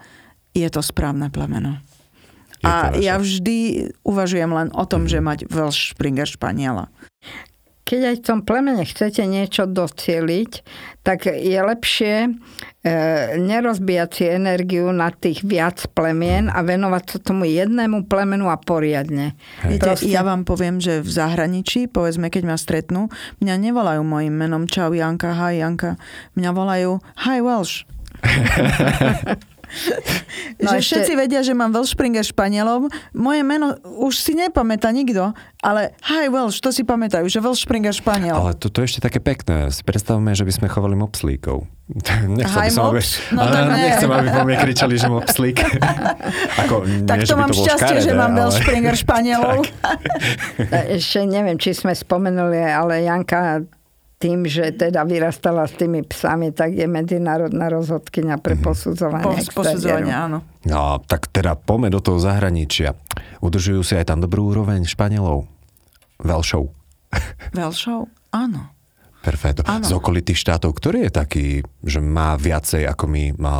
je 0.51 0.66
to 0.66 0.83
správne 0.83 1.31
plemeno. 1.31 1.79
Je 2.59 2.66
A 2.66 2.90
ja 2.99 3.16
vždy 3.16 3.88
uvažujem 4.03 4.51
len 4.51 4.68
o 4.75 4.85
tom, 4.85 5.07
Mhm. 5.07 5.11
že 5.14 5.18
mať 5.23 5.38
Welsh 5.46 5.94
Springer 5.94 6.27
Španiela. 6.27 6.90
Keď 7.87 8.01
aj 8.07 8.16
v 8.18 8.27
tom 8.27 8.40
plemene 8.46 8.83
chcete 8.87 9.23
niečo 9.27 9.66
docieliť, 9.66 10.53
tak 11.01 11.33
je 11.33 11.57
lepšie 11.57 12.29
e, 12.29 12.31
nerozbíjať 13.41 14.11
si 14.13 14.25
energiu 14.29 14.93
na 14.93 15.09
tých 15.09 15.41
viac 15.45 15.81
plemien 15.97 16.53
a 16.53 16.61
venovať 16.61 17.05
sa 17.09 17.19
tomu 17.21 17.49
jednému 17.49 18.05
plemenu 18.05 18.53
a 18.53 18.61
poriadne. 18.61 19.33
Viete, 19.65 19.97
Proste- 19.97 20.13
ja 20.13 20.21
vám 20.21 20.45
poviem, 20.45 20.77
že 20.77 21.01
v 21.01 21.09
zahraničí, 21.09 21.89
povedzme, 21.89 22.29
keď 22.29 22.43
ma 22.45 22.57
stretnú, 22.61 23.09
mňa 23.41 23.55
nevolajú 23.71 24.03
mojim 24.05 24.35
menom 24.37 24.69
Čau 24.69 24.93
Janka, 24.93 25.33
hi 25.33 25.65
Janka. 25.65 25.97
Mňa 26.37 26.51
volajú 26.53 27.01
Hi 27.25 27.41
Welsh. 27.41 27.89
No 30.59 30.71
že 30.71 30.77
ešte- 30.77 30.87
všetci 30.99 31.13
vedia, 31.15 31.41
že 31.41 31.53
mám 31.53 31.71
Welsh 31.71 31.93
Springer 31.93 32.23
Španielov. 32.23 32.87
Moje 33.13 33.41
meno 33.41 33.73
už 33.97 34.15
si 34.15 34.33
nepamätá 34.33 34.91
nikto, 34.91 35.31
ale 35.59 35.95
Hi 36.03 36.27
Welsh, 36.27 36.59
to 36.59 36.69
si 36.69 36.83
pamätajú, 36.83 37.25
že 37.25 37.39
Welsh 37.39 37.63
Springer 37.63 37.91
Španiel. 37.91 38.35
Ale 38.35 38.53
toto 38.55 38.79
je 38.79 38.89
ešte 38.89 39.01
také 39.01 39.19
pekné. 39.19 39.69
Si 39.69 39.81
predstavme, 39.81 40.31
že 40.31 40.43
by 40.43 40.53
sme 40.53 40.67
chovali 40.67 40.95
mopslíkov. 40.95 41.65
Nechcel 42.31 42.61
by 42.61 42.71
som, 42.71 42.85
aby? 42.89 43.03
No 43.31 43.41
ale 43.41 43.51
tak 43.53 43.65
nie. 43.69 43.83
nechcem, 43.85 44.09
aby 44.09 44.29
po 44.29 44.43
mne 44.45 44.57
kričali, 44.61 44.95
že 44.95 45.07
mopslík. 45.07 45.57
Ako, 46.63 46.75
tak 47.03 47.17
nie, 47.17 47.25
to 47.25 47.27
že 47.27 47.37
mám 47.37 47.49
to 47.49 47.59
šťastie, 47.59 47.95
že 47.97 48.11
škaredé, 48.11 48.21
mám 48.21 48.33
Welsh 48.33 48.53
ale- 48.53 48.63
Springer 48.63 48.95
Španielov. 49.03 49.59
E, 50.61 50.79
Ešte 50.95 51.19
neviem, 51.25 51.57
či 51.57 51.71
sme 51.73 51.91
spomenuli, 51.93 52.59
ale 52.61 53.03
Janka 53.03 53.65
tým, 54.21 54.45
že 54.45 54.77
teda 54.77 55.01
vyrastala 55.09 55.65
s 55.65 55.73
tými 55.81 56.05
psami, 56.05 56.53
tak 56.53 56.77
je 56.77 56.85
medzinárodná 56.85 57.73
rozhodkynia 57.73 58.37
pre 58.37 58.53
posudzovanie. 58.61 59.49
Po, 59.49 59.65
posudzovanie, 59.65 60.13
áno. 60.13 60.45
No, 60.69 61.01
tak 61.09 61.33
teda 61.33 61.57
poďme 61.57 61.89
do 61.89 62.05
toho 62.05 62.21
zahraničia. 62.21 62.93
Udržujú 63.41 63.81
si 63.81 63.97
aj 63.97 64.13
tam 64.13 64.21
dobrú 64.21 64.53
úroveň 64.53 64.85
Španielov. 64.85 65.49
Velšov. 66.21 66.69
Welshov? 67.57 68.13
Áno. 68.37 68.77
Perfetto. 69.21 69.65
Áno. 69.69 69.85
Z 69.85 69.93
okolitých 69.97 70.37
štátov, 70.37 70.73
ktorý 70.77 71.09
je 71.09 71.13
taký, 71.13 71.47
že 71.85 72.01
má 72.01 72.37
viacej 72.41 72.89
ako 72.89 73.05
my 73.05 73.25
má 73.37 73.57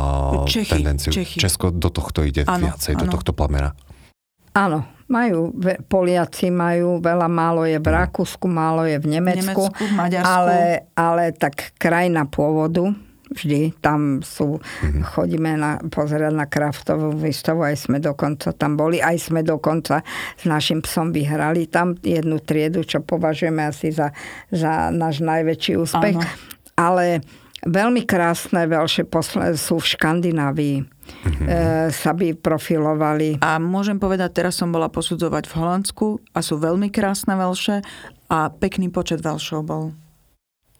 Čechy, 0.49 0.77
tendenciu? 0.77 1.13
Čechy. 1.13 1.37
Česko 1.37 1.69
do 1.69 1.89
tohto 1.93 2.25
ide 2.25 2.45
Áno, 2.49 2.69
viacej, 2.69 2.97
do 2.97 3.05
áno. 3.05 3.13
tohto 3.13 3.33
plamena. 3.33 3.73
Áno, 4.51 4.83
majú, 5.07 5.55
Poliaci 5.87 6.51
majú, 6.51 6.99
veľa 6.99 7.27
málo 7.31 7.63
je 7.67 7.79
v 7.79 7.87
Rakúsku, 7.87 8.47
málo 8.51 8.87
je 8.87 8.99
v 8.99 9.07
Nemecku. 9.19 9.67
Nemecku, 9.67 9.83
v 9.87 9.93
Maďarsku. 9.95 10.27
Ale, 10.27 10.59
ale 10.95 11.23
tak 11.35 11.75
krajina 11.79 12.27
pôvodu, 12.27 12.91
vždy 13.31 13.79
tam 13.79 14.19
sú, 14.19 14.59
chodíme 15.15 15.55
na, 15.55 15.79
pozerať 15.87 16.35
na 16.35 16.47
kraftovú 16.51 17.15
výstavu, 17.15 17.63
aj 17.63 17.87
sme 17.87 18.03
dokonca 18.03 18.51
tam 18.51 18.75
boli, 18.75 18.99
aj 18.99 19.31
sme 19.31 19.39
dokonca 19.39 20.03
s 20.35 20.43
našim 20.43 20.83
psom 20.83 21.15
vyhrali 21.15 21.71
tam 21.71 21.95
jednu 21.95 22.43
triedu, 22.43 22.83
čo 22.83 22.99
považujeme 22.99 23.63
asi 23.63 23.95
za, 23.95 24.11
za 24.51 24.91
náš 24.91 25.23
najväčší 25.23 25.79
úspech. 25.79 26.15
Áno. 26.19 26.27
Ale 26.75 27.23
veľmi 27.65 28.05
krásne 28.09 28.65
veľšie 28.65 29.05
posle 29.05 29.53
sú 29.57 29.77
v 29.77 29.89
Škandinávii. 29.97 30.77
E, 30.81 30.85
sa 31.91 32.11
by 32.15 32.33
profilovali. 32.39 33.41
A 33.43 33.59
môžem 33.59 33.99
povedať, 33.99 34.41
teraz 34.41 34.57
som 34.57 34.71
bola 34.71 34.87
posudzovať 34.87 35.43
v 35.49 35.53
Holandsku 35.59 36.07
a 36.31 36.39
sú 36.39 36.55
veľmi 36.57 36.87
krásne 36.87 37.35
veľše 37.35 37.83
a 38.31 38.47
pekný 38.49 38.87
počet 38.89 39.19
veľšov 39.19 39.61
bol. 39.65 39.91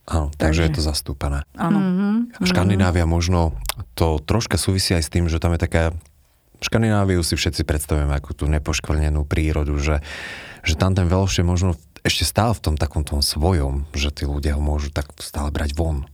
Áno, 0.10 0.34
takže 0.34 0.66
je 0.66 0.74
to 0.80 0.82
zastúpené. 0.82 1.46
Áno. 1.60 1.78
Mhm. 1.78 2.48
Škandinávia 2.48 3.06
možno 3.06 3.54
to 3.94 4.18
troška 4.24 4.58
súvisí 4.58 4.96
aj 4.98 5.04
s 5.06 5.14
tým, 5.14 5.28
že 5.28 5.38
tam 5.38 5.54
je 5.56 5.62
taká 5.62 5.84
Škandináviu 6.62 7.26
si 7.26 7.34
všetci 7.34 7.66
predstavujeme 7.66 8.14
ako 8.22 8.38
tú 8.38 8.46
nepoškvrnenú 8.46 9.26
prírodu, 9.26 9.74
že, 9.82 10.06
že 10.62 10.78
tam 10.78 10.94
ten 10.94 11.10
veľš 11.10 11.42
je 11.42 11.46
možno 11.46 11.74
ešte 12.06 12.22
stále 12.22 12.54
v 12.54 12.62
tom 12.62 12.76
takom 12.78 13.02
tom 13.02 13.26
svojom, 13.26 13.90
že 13.98 14.14
tí 14.14 14.30
ľudia 14.30 14.54
ho 14.54 14.62
môžu 14.62 14.94
tak 14.94 15.10
stále 15.18 15.50
brať 15.50 15.74
von 15.74 16.06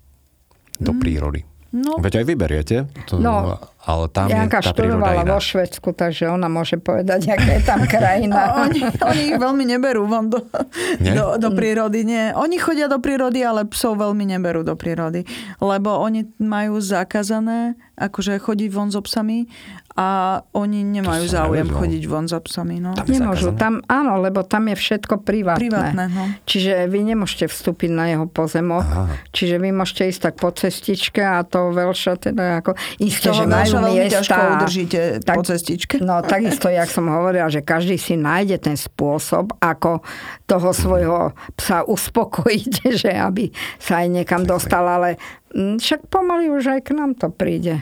do 0.79 0.93
prírody. 0.93 1.41
No. 1.67 1.99
Veď 1.99 2.23
aj 2.23 2.25
vyberiete, 2.25 2.75
to, 3.03 3.19
No, 3.19 3.59
ale 3.83 4.07
tam 4.07 4.31
Janka 4.31 4.63
je 4.63 4.65
tá 4.65 4.71
príroda 4.71 5.11
iná. 5.13 5.27
vo 5.27 5.37
Švedsku, 5.37 5.91
takže 5.91 6.25
ona 6.25 6.47
môže 6.47 6.79
povedať, 6.79 7.27
aká 7.29 7.59
je 7.59 7.61
tam 7.61 7.83
krajina. 7.91 8.63
oni, 8.63 8.87
oni 8.87 9.21
ich 9.27 9.37
veľmi 9.37 9.67
neberú 9.67 10.07
von 10.07 10.31
do, 10.31 10.47
Nie? 10.97 11.11
do, 11.11 11.35
do 11.35 11.51
prírody. 11.51 12.07
Nie. 12.07 12.31
Oni 12.33 12.55
chodia 12.55 12.87
do 12.87 12.97
prírody, 12.97 13.43
ale 13.43 13.67
psov 13.67 13.99
veľmi 13.99 14.23
neberú 14.25 14.63
do 14.63 14.73
prírody. 14.73 15.27
Lebo 15.59 15.91
oni 15.99 16.23
majú 16.39 16.79
zakázané 16.79 17.75
akože 17.95 18.39
chodiť 18.39 18.69
von 18.69 18.87
so 18.87 19.03
psami 19.03 19.51
a 19.97 20.39
oni 20.53 20.85
nemajú 20.85 21.25
záujem 21.25 21.73
chodiť 21.73 22.03
von 22.05 22.29
so 22.29 22.37
psami. 22.37 22.77
No. 22.77 22.93
Tam 22.93 23.09
je 23.09 23.17
Nemôžu, 23.17 23.49
tam, 23.57 23.81
áno, 23.89 24.21
lebo 24.21 24.45
tam 24.45 24.69
je 24.69 24.77
všetko 24.77 25.25
privátne. 25.25 25.65
Privátne, 25.65 26.05
no. 26.13 26.23
Čiže 26.45 26.85
vy 26.85 26.99
nemôžete 27.01 27.49
vstúpiť 27.49 27.89
na 27.89 28.05
jeho 28.13 28.29
pozemok. 28.29 28.85
Aha. 28.85 29.09
Čiže 29.33 29.57
vy 29.57 29.73
môžete 29.73 30.05
ísť 30.05 30.21
tak 30.21 30.35
po 30.37 30.53
cestičke 30.53 31.25
a 31.25 31.41
to 31.41 31.73
veľša 31.73 32.29
teda 32.29 32.61
ako... 32.61 32.77
Isté, 33.01 33.33
že 33.33 33.49
majú 33.49 33.73
miesta. 33.89 34.21
ťažko 34.21 34.39
udržíte 34.61 34.99
po 35.25 35.41
cestičke. 35.41 35.95
No 35.97 36.21
takisto, 36.21 36.69
jak 36.69 36.93
som 36.93 37.09
hovorila, 37.09 37.49
že 37.49 37.65
každý 37.65 37.97
si 37.97 38.13
nájde 38.13 38.61
ten 38.61 38.77
spôsob, 38.77 39.49
ako 39.57 40.05
toho 40.45 40.69
svojho 40.77 41.33
psa 41.57 41.81
uspokojiť, 41.89 42.73
že 43.01 43.11
aby 43.17 43.49
sa 43.81 44.05
aj 44.05 44.07
niekam 44.13 44.45
dostal, 44.45 44.85
ale 44.85 45.17
však 45.57 46.05
pomaly 46.07 46.53
už 46.53 46.69
aj 46.69 46.81
k 46.85 46.89
nám 46.93 47.17
to 47.17 47.27
príde. 47.27 47.81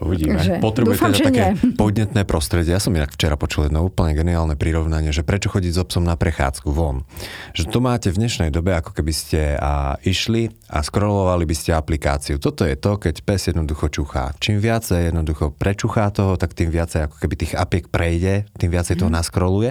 Uvidíme. 0.00 0.34
Takže 0.34 0.52
Potrebuje 0.58 0.96
dúfam, 0.96 1.12
teda 1.12 1.18
že 1.20 1.24
také 1.28 1.44
nie. 1.54 1.76
podnetné 1.82 2.22
prostredie. 2.24 2.72
Ja 2.72 2.80
som 2.80 2.90
inak 2.90 3.12
včera 3.12 3.36
počul 3.36 3.68
jedno 3.68 3.84
úplne 3.84 4.10
geniálne 4.12 4.56
prirovnanie, 4.56 5.12
že 5.12 5.22
prečo 5.22 5.46
chodiť 5.48 5.72
so 5.72 5.84
psom 5.86 6.02
na 6.02 6.18
prechádzku 6.18 6.72
von. 6.72 7.04
Že 7.52 7.70
to 7.70 7.78
máte 7.78 8.08
v 8.10 8.18
dnešnej 8.18 8.50
dobe, 8.50 8.74
ako 8.74 8.90
keby 8.90 9.12
ste 9.12 9.54
a, 9.54 10.00
išli 10.02 10.50
a 10.66 10.80
scrollovali 10.80 11.44
by 11.44 11.54
ste 11.54 11.70
aplikáciu. 11.72 12.40
Toto 12.40 12.64
je 12.64 12.74
to, 12.74 12.96
keď 12.96 13.22
pes 13.22 13.46
jednoducho 13.46 13.86
čuchá. 13.86 14.34
Čím 14.40 14.58
viacej 14.58 15.12
jednoducho 15.12 15.54
prečuchá 15.54 16.10
toho, 16.10 16.34
tak 16.34 16.56
tým 16.56 16.72
viacej 16.72 17.06
ako 17.06 17.16
keby 17.20 17.34
tých 17.38 17.52
apiek 17.54 17.86
prejde, 17.86 18.48
tým 18.56 18.72
viacej 18.72 18.96
Mhm. 18.96 19.00
toho 19.00 19.10
naskroluje. 19.12 19.70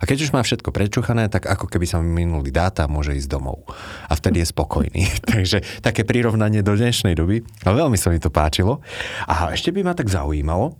A 0.00 0.08
keď 0.08 0.26
už 0.26 0.30
má 0.32 0.42
všetko 0.42 0.72
prečuchané, 0.72 1.30
tak 1.30 1.46
ako 1.46 1.68
keby 1.68 1.86
sa 1.86 2.02
minuli 2.02 2.50
dáta, 2.50 2.90
môže 2.90 3.14
ísť 3.14 3.30
domov. 3.30 3.62
A 4.10 4.16
vtedy 4.16 4.42
je 4.42 4.50
spokojný. 4.50 5.02
Takže 5.30 5.62
také 5.84 6.02
prirovnanie 6.02 6.66
do 6.66 6.69
dnešnej 6.74 7.14
doby. 7.14 7.40
Ale 7.60 7.74
veľmi 7.76 7.94
sa 7.94 8.08
mi 8.08 8.16
to 8.16 8.28
páčilo. 8.28 8.82
A 9.24 9.50
ešte 9.50 9.70
by 9.70 9.82
ma 9.82 9.92
tak 9.92 10.06
zaujímalo, 10.06 10.74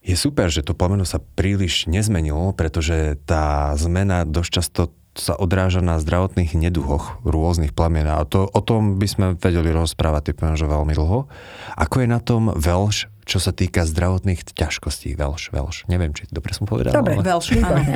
je 0.00 0.14
super, 0.14 0.46
že 0.46 0.60
to 0.60 0.72
plameno 0.72 1.02
sa 1.02 1.18
príliš 1.18 1.84
nezmenilo, 1.84 2.52
pretože 2.52 3.18
tá 3.22 3.74
zmena 3.74 4.24
dosť 4.24 4.50
často 4.50 4.82
sa 5.12 5.34
odráža 5.34 5.82
na 5.82 5.98
zdravotných 5.98 6.54
neduhoch 6.54 7.18
rôznych 7.22 7.74
plamien. 7.74 8.06
A 8.06 8.22
to, 8.22 8.46
o 8.46 8.60
tom 8.60 8.96
by 8.96 9.04
sme 9.04 9.26
vedeli 9.34 9.68
rozprávať, 9.68 10.30
typujem, 10.30 10.54
že 10.54 10.64
veľmi 10.64 10.94
dlho. 10.94 11.26
Ako 11.74 11.96
je 11.98 12.08
na 12.08 12.22
tom 12.22 12.48
veľš, 12.48 12.96
čo 13.22 13.36
sa 13.36 13.50
týka 13.50 13.82
zdravotných 13.82 14.46
ťažkostí? 14.46 15.12
Veľš, 15.12 15.50
veľš. 15.50 15.76
Neviem, 15.86 16.14
či 16.14 16.24
dobre 16.30 16.54
som 16.54 16.64
povedal. 16.64 16.94
Dobre, 16.94 17.18
ale... 17.18 17.26
Veľš, 17.26 17.46
áno. 17.58 17.82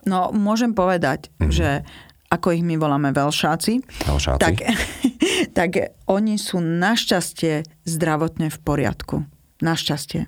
No, 0.00 0.32
môžem 0.32 0.72
povedať, 0.72 1.28
Mhm. 1.36 1.52
že 1.52 1.68
ako 2.30 2.54
ich 2.54 2.62
my 2.62 2.78
voláme 2.78 3.10
velšáci, 3.10 3.82
Velšáci. 4.06 4.38
tak, 4.38 4.54
tak 5.58 5.70
oni 6.06 6.38
sú 6.38 6.62
našťastie 6.62 7.66
zdravotne 7.82 8.48
v 8.54 8.58
poriadku. 8.62 9.26
Našťastie. 9.60 10.24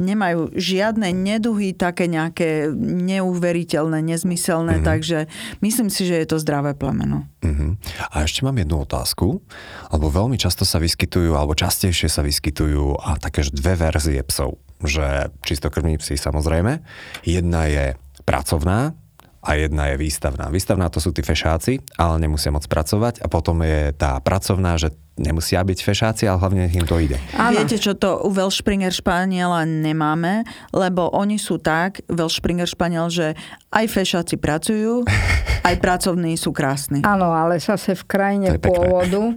Nemajú 0.00 0.56
žiadne 0.56 1.12
neduhy, 1.12 1.76
také 1.76 2.08
nejaké 2.08 2.72
neuveriteľné, 2.72 4.00
nezmyselné, 4.00 4.80
mm. 4.80 4.84
takže 4.88 5.28
myslím 5.60 5.92
si, 5.92 6.08
že 6.08 6.24
je 6.24 6.26
to 6.32 6.40
zdravé 6.40 6.72
plemeno. 6.72 7.28
Uh-huh. 7.44 7.76
A 8.08 8.24
ešte 8.24 8.40
mám 8.40 8.56
jednu 8.56 8.80
otázku, 8.80 9.44
lebo 9.92 10.06
veľmi 10.08 10.40
často 10.40 10.64
sa 10.64 10.80
vyskytujú, 10.80 11.36
alebo 11.36 11.52
častejšie 11.52 12.08
sa 12.08 12.24
vyskytujú 12.24 12.96
a 12.96 13.20
také 13.20 13.44
dve 13.52 13.76
verzie 13.76 14.24
psov. 14.24 14.56
Že 14.80 15.28
čistokrvní 15.44 16.00
psi 16.00 16.16
samozrejme. 16.16 16.80
Jedna 17.28 17.68
je 17.68 18.00
pracovná, 18.24 18.96
a 19.40 19.56
jedna 19.56 19.88
je 19.92 19.96
výstavná. 19.96 20.52
Výstavná 20.52 20.92
to 20.92 21.00
sú 21.00 21.16
tí 21.16 21.24
fešáci, 21.24 21.80
ale 21.96 22.20
nemusia 22.20 22.52
moc 22.52 22.68
pracovať 22.68 23.24
a 23.24 23.26
potom 23.32 23.64
je 23.64 23.96
tá 23.96 24.20
pracovná, 24.20 24.76
že 24.76 24.92
nemusia 25.16 25.60
byť 25.64 25.78
fešáci, 25.80 26.28
ale 26.28 26.40
hlavne 26.40 26.64
im 26.68 26.84
to 26.84 26.96
ide. 27.00 27.16
Áno. 27.36 27.60
Viete, 27.60 27.76
čo 27.80 27.96
to 27.96 28.24
u 28.24 28.32
Welshspringer 28.32 28.92
Španiela 28.92 29.64
nemáme, 29.64 30.44
lebo 30.72 31.08
oni 31.12 31.40
sú 31.40 31.56
tak, 31.60 32.04
Welshspringer 32.08 32.68
Španiel, 32.68 33.08
že 33.08 33.36
aj 33.72 33.84
fešáci 33.88 34.36
pracujú, 34.36 35.04
aj 35.68 35.74
pracovní 35.80 36.36
sú 36.36 36.52
krásni. 36.52 37.00
Áno, 37.04 37.32
ale 37.32 37.60
zase 37.60 37.96
v 37.96 38.04
krajine 38.08 38.56
pôvodu 38.60 39.32
e, 39.32 39.34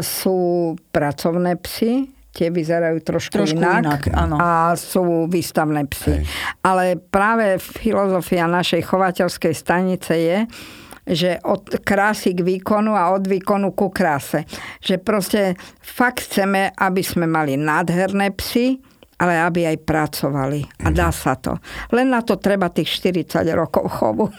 sú 0.00 0.72
pracovné 0.92 1.56
psy, 1.64 2.12
tie 2.32 2.48
vyzerajú 2.48 2.98
trošku, 3.04 3.44
trošku 3.44 3.60
inak, 3.60 3.84
inak 3.84 4.02
áno. 4.16 4.36
a 4.40 4.72
sú 4.72 5.28
výstavné 5.28 5.84
psy. 5.92 6.24
Hej. 6.24 6.24
Ale 6.64 6.96
práve 6.96 7.60
filozofia 7.60 8.48
našej 8.48 8.82
chovateľskej 8.88 9.54
stanice 9.54 10.12
je, 10.16 10.38
že 11.02 11.38
od 11.42 11.82
krásy 11.82 12.32
k 12.32 12.40
výkonu 12.46 12.94
a 12.94 13.10
od 13.12 13.26
výkonu 13.26 13.74
ku 13.74 13.90
kráse. 13.90 14.46
Že 14.78 14.94
proste 15.02 15.42
fakt 15.82 16.24
chceme, 16.24 16.70
aby 16.72 17.02
sme 17.02 17.26
mali 17.26 17.58
nádherné 17.58 18.30
psy, 18.38 18.78
ale 19.18 19.38
aby 19.38 19.66
aj 19.70 19.78
pracovali. 19.86 20.60
A 20.82 20.90
dá 20.90 21.10
mhm. 21.10 21.16
sa 21.16 21.34
to. 21.38 21.58
Len 21.94 22.10
na 22.10 22.22
to 22.22 22.38
treba 22.38 22.70
tých 22.70 22.90
40 23.02 23.44
rokov 23.54 23.84
chovu. 23.98 24.30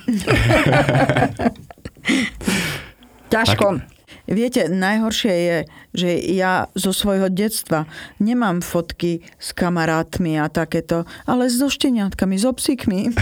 Ťažko. 3.33 3.79
Viete, 4.23 4.71
najhoršie 4.71 5.33
je, 5.35 5.57
že 5.93 6.17
ja 6.33 6.67
zo 6.73 6.89
svojho 6.89 7.29
detstva 7.29 7.85
nemám 8.17 8.65
fotky 8.65 9.21
s 9.37 9.53
kamarátmi 9.53 10.41
a 10.41 10.49
takéto, 10.49 11.05
ale 11.29 11.47
so 11.53 11.69
šteniatkami, 11.69 12.35
so 12.41 12.51
psíkmi. 12.51 13.13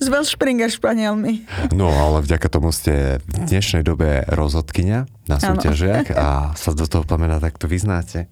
s 0.00 0.06
Welshspringer 0.12 0.72
španielmi. 0.72 1.44
No, 1.76 1.92
ale 1.92 2.24
vďaka 2.24 2.48
tomu 2.48 2.72
ste 2.72 3.20
v 3.20 3.36
dnešnej 3.46 3.84
dobe 3.84 4.24
rozhodkynia 4.32 5.04
na 5.28 5.36
súťažiach 5.36 6.16
a 6.16 6.28
sa 6.60 6.70
do 6.72 6.88
toho 6.88 7.04
plamena 7.04 7.38
takto 7.38 7.68
vyznáte, 7.68 8.26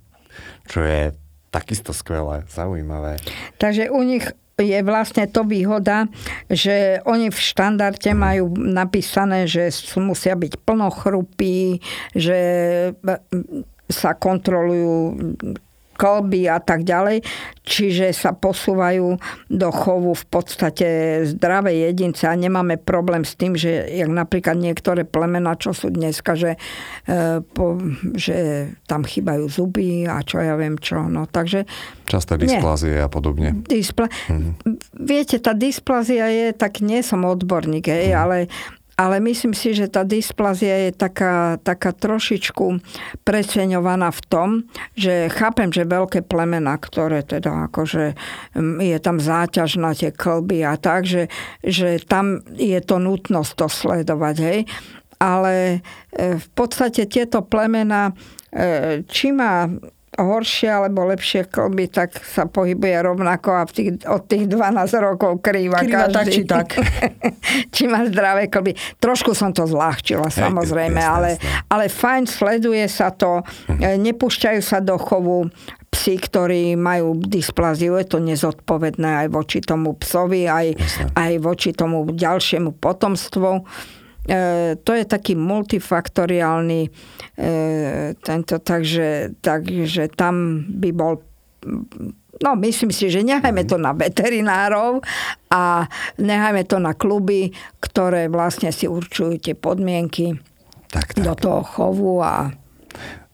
čo 0.66 0.82
je 0.82 1.12
takisto 1.52 1.92
skvelé, 1.92 2.44
zaujímavé. 2.52 3.20
Takže 3.56 3.88
u 3.92 4.00
nich 4.04 4.24
je 4.58 4.78
vlastne 4.82 5.24
to 5.30 5.46
výhoda, 5.46 6.10
že 6.50 6.98
oni 7.06 7.30
v 7.30 7.38
štandarde 7.38 8.10
majú 8.10 8.50
napísané, 8.58 9.46
že 9.46 9.70
musia 10.02 10.34
byť 10.34 10.52
plnochrupí, 10.66 11.78
že 12.12 12.38
sa 13.88 14.12
kontrolujú 14.18 15.16
kolby 15.98 16.46
a 16.46 16.62
tak 16.62 16.86
ďalej. 16.86 17.26
Čiže 17.66 18.14
sa 18.14 18.32
posúvajú 18.32 19.18
do 19.50 19.68
chovu 19.74 20.14
v 20.14 20.24
podstate 20.30 20.86
zdravé 21.26 21.90
jedince 21.90 22.30
a 22.30 22.38
nemáme 22.38 22.78
problém 22.78 23.26
s 23.26 23.34
tým, 23.34 23.58
že 23.58 23.84
jak 23.90 24.08
napríklad 24.08 24.56
niektoré 24.56 25.02
plemena, 25.02 25.58
čo 25.58 25.74
sú 25.74 25.90
dneska, 25.90 26.38
že, 26.38 26.56
e, 27.04 27.42
po, 27.42 27.76
že 28.14 28.70
tam 28.86 29.02
chýbajú 29.02 29.50
zuby 29.50 30.06
a 30.06 30.22
čo 30.22 30.38
ja 30.38 30.54
viem 30.54 30.78
čo. 30.78 31.10
No, 31.10 31.26
takže, 31.26 31.66
Časté 32.08 32.40
dysplazie 32.40 33.04
a 33.04 33.08
podobne. 33.12 33.52
Displa- 33.68 34.08
mhm. 34.32 34.80
Viete, 34.96 35.36
tá 35.42 35.52
dysplazia 35.52 36.30
je, 36.32 36.46
tak 36.56 36.80
nie 36.80 37.04
som 37.04 37.26
odborník, 37.26 37.90
mhm. 37.90 38.14
ale 38.14 38.36
ale 38.98 39.22
myslím 39.22 39.54
si, 39.54 39.78
že 39.78 39.86
tá 39.86 40.02
dysplazia 40.02 40.90
je 40.90 40.90
taká, 40.90 41.62
taká 41.62 41.94
trošičku 41.94 42.82
preceňovaná 43.22 44.10
v 44.10 44.22
tom, 44.26 44.48
že 44.98 45.30
chápem, 45.30 45.70
že 45.70 45.86
veľké 45.86 46.26
plemena, 46.26 46.74
ktoré 46.74 47.22
teda 47.22 47.70
akože 47.70 48.18
mm, 48.58 48.82
je 48.82 48.98
tam 48.98 49.22
záťaž 49.22 49.78
na 49.78 49.94
tie 49.94 50.10
klby 50.10 50.66
a 50.66 50.74
tak, 50.74 51.06
že, 51.06 51.30
že 51.62 52.02
tam 52.02 52.42
je 52.58 52.82
to 52.82 52.98
nutnosť 52.98 53.52
to 53.54 53.66
sledovať, 53.70 54.36
hej. 54.42 54.60
Ale 55.22 55.78
e, 56.10 56.38
v 56.38 56.48
podstate 56.58 57.06
tieto 57.06 57.46
plemena, 57.46 58.10
e, 58.50 59.06
či 59.06 59.30
má 59.30 59.70
horšie 60.18 60.66
alebo 60.66 61.06
lepšie 61.06 61.46
klby, 61.46 61.86
tak 61.88 62.18
sa 62.26 62.50
pohybuje 62.50 62.98
rovnako 63.06 63.50
a 63.54 63.62
v 63.64 63.72
tých, 63.72 63.90
od 64.10 64.26
tých 64.26 64.50
12 64.50 64.74
rokov 64.98 65.38
krýva, 65.38 65.86
krýva 65.86 66.10
každý. 66.10 66.14
tak 66.14 66.26
či 66.26 66.42
tak. 66.42 66.68
či 67.74 67.82
má 67.86 68.02
zdravé 68.02 68.50
klby. 68.50 68.74
Trošku 68.98 69.32
som 69.32 69.54
to 69.54 69.64
zľahčila, 69.64 70.26
Hej, 70.26 70.42
samozrejme, 70.42 70.98
jasne, 70.98 71.14
ale, 71.14 71.30
jasne. 71.38 71.50
ale 71.70 71.84
fajn, 71.86 72.22
sleduje 72.26 72.86
sa 72.90 73.14
to, 73.14 73.46
mhm. 73.70 74.02
nepúšťajú 74.02 74.60
sa 74.60 74.82
do 74.82 74.98
chovu 74.98 75.48
psi, 75.88 76.14
ktorí 76.20 76.76
majú 76.76 77.16
dysplaziu, 77.16 77.96
je 77.96 78.06
to 78.06 78.18
nezodpovedné 78.20 79.24
aj 79.24 79.28
voči 79.32 79.58
tomu 79.64 79.96
psovi, 79.96 80.44
aj, 80.44 80.76
aj 81.16 81.32
voči 81.40 81.72
tomu 81.72 82.04
ďalšiemu 82.12 82.76
potomstvu. 82.76 83.64
E, 84.28 84.76
to 84.84 84.92
je 84.92 85.04
taký 85.08 85.32
multifaktoriálny 85.32 86.80
e, 86.84 86.90
tento, 88.18 88.58
takže, 88.58 89.38
takže 89.38 90.10
tam 90.10 90.66
by 90.66 90.90
bol 90.90 91.14
No, 92.38 92.54
myslím 92.54 92.94
si, 92.94 93.10
že 93.10 93.26
nechajme 93.26 93.66
to 93.66 93.82
na 93.82 93.90
veterinárov 93.90 95.02
a 95.50 95.90
nechajme 96.22 96.62
to 96.70 96.78
na 96.78 96.94
kluby, 96.94 97.50
ktoré 97.82 98.30
vlastne 98.30 98.70
si 98.70 98.86
určujú 98.86 99.42
tie 99.42 99.58
podmienky 99.58 100.38
tak, 100.86 101.18
tak. 101.18 101.26
do 101.26 101.34
toho 101.34 101.66
chovu 101.66 102.22
a 102.22 102.54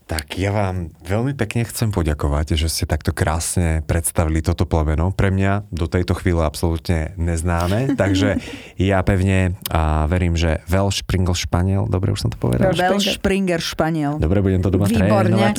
tak 0.05 0.37
ja 0.37 0.53
vám 0.53 0.93
veľmi 1.01 1.33
pekne 1.33 1.65
chcem 1.65 1.89
poďakovať, 1.89 2.61
že 2.61 2.69
ste 2.69 2.85
takto 2.85 3.17
krásne 3.17 3.81
predstavili 3.89 4.45
toto 4.45 4.69
plemeno. 4.69 5.17
Pre 5.17 5.33
mňa 5.33 5.73
do 5.73 5.89
tejto 5.89 6.13
chvíle 6.21 6.45
absolútne 6.45 7.17
neznáme, 7.17 7.89
takže 8.01 8.37
ja 8.77 9.01
pevne 9.01 9.57
a 9.73 10.05
verím, 10.05 10.37
že 10.37 10.61
Welsh 10.69 11.01
Springer 11.01 11.33
Španiel, 11.33 11.89
dobre 11.89 12.13
už 12.13 12.29
som 12.29 12.31
to 12.31 12.37
povedal? 12.37 12.77
Welsh 12.77 13.17
Springer 13.17 13.65
Španiel. 13.65 14.21
Dobre, 14.21 14.45
budem 14.45 14.61
to 14.61 14.69
doma 14.69 14.93
Výborne. 14.93 15.33
trénovať. 15.33 15.57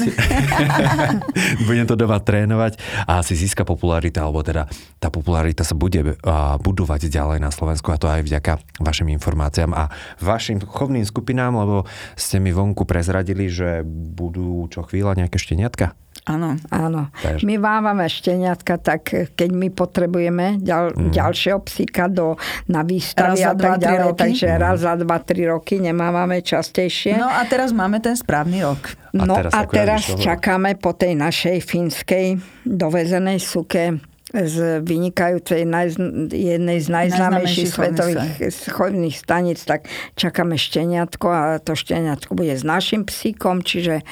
budem 1.69 1.85
to 1.89 1.95
doma 1.97 2.21
trénovať 2.21 2.77
a 3.09 3.25
si 3.25 3.33
získa 3.33 3.65
popularita, 3.65 4.21
alebo 4.21 4.45
teda 4.45 4.69
tá 5.01 5.09
popularita 5.09 5.65
sa 5.65 5.73
bude 5.73 6.21
budovať 6.61 7.09
ďalej 7.09 7.41
na 7.41 7.49
Slovensku 7.49 7.89
a 7.89 7.97
to 7.97 8.05
aj 8.05 8.21
vďaka 8.21 8.61
vašim 8.77 9.09
informáciám 9.09 9.73
a 9.73 9.89
vašim 10.21 10.61
chovným 10.61 11.01
skupinám, 11.01 11.57
lebo 11.57 11.89
ste 12.13 12.37
mi 12.37 12.53
vonku 12.53 12.85
prezradili, 12.85 13.49
že 13.49 13.81
budú 13.85 14.34
budú 14.35 14.67
čo 14.67 14.83
chvíľa 14.83 15.15
nejaké 15.15 15.39
šteniatka? 15.39 15.95
Áno. 16.25 16.57
Áno. 16.73 17.13
Takže... 17.21 17.45
My 17.45 17.55
máme 17.61 18.09
šteniatka, 18.09 18.81
tak 18.81 19.13
keď 19.37 19.49
my 19.53 19.69
potrebujeme 19.69 20.57
ďal, 20.57 20.97
mm. 20.97 21.13
ďalšieho 21.13 21.61
psíka 21.61 22.09
do, 22.09 22.33
na 22.65 22.81
výstavy 22.81 23.45
a 23.45 23.53
tak 23.53 23.77
ďalej, 23.77 24.09
roky. 24.09 24.19
takže 24.25 24.47
mm. 24.49 24.57
raz 24.57 24.77
za 24.81 24.93
dva, 24.97 25.17
tri 25.21 25.45
roky 25.45 25.77
nemávame 25.77 26.41
častejšie. 26.41 27.21
No 27.21 27.29
a 27.29 27.45
teraz 27.45 27.69
máme 27.71 28.01
ten 28.01 28.17
správny 28.17 28.65
rok. 28.65 28.97
No 29.13 29.29
a 29.29 29.37
teraz, 29.37 29.51
a 29.53 29.61
teraz 29.69 30.01
čakáme 30.17 30.81
po 30.81 30.97
tej 30.97 31.13
našej 31.13 31.61
fínskej 31.61 32.41
dovezenej 32.65 33.37
suke 33.37 34.01
z 34.43 34.83
vynikajúcej 34.83 35.63
naj, 35.63 35.95
jednej 36.31 36.79
z 36.83 36.87
najznámejších 36.91 37.71
svetových 37.71 38.51
chodných 38.67 39.15
stanic, 39.15 39.55
tak 39.63 39.87
čakáme 40.19 40.59
šteniatko 40.59 41.27
a 41.31 41.41
to 41.63 41.71
šteniatko 41.79 42.35
bude 42.35 42.51
s 42.59 42.67
našim 42.67 43.07
psíkom, 43.07 43.63
čiže, 43.63 44.03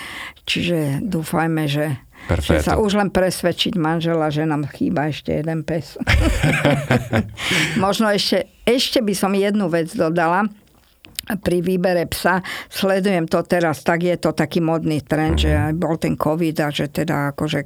čiže 0.47 1.03
dúfajme, 1.03 1.67
že 1.67 1.99
Perfetto. 2.23 2.55
Že 2.55 2.59
sa 2.63 2.79
už 2.79 2.91
len 3.03 3.11
presvedčiť 3.11 3.75
manžela, 3.75 4.31
že 4.31 4.47
nám 4.47 4.63
chýba 4.71 5.11
ešte 5.11 5.35
jeden 5.43 5.67
pes. 5.67 5.99
Možno 7.83 8.07
ešte, 8.07 8.47
ešte 8.63 9.03
by 9.03 9.11
som 9.11 9.35
jednu 9.35 9.67
vec 9.67 9.91
dodala 9.91 10.47
pri 11.23 11.63
výbere 11.63 12.03
psa, 12.11 12.43
sledujem 12.67 13.31
to 13.31 13.39
teraz, 13.47 13.79
tak 13.79 14.03
je 14.03 14.19
to 14.19 14.35
taký 14.35 14.59
modný 14.59 14.99
trend, 14.99 15.39
že 15.39 15.55
aj 15.55 15.73
bol 15.79 15.95
ten 15.95 16.19
COVID 16.19 16.55
a 16.59 16.67
že 16.67 16.91
teda 16.91 17.31
akože 17.31 17.63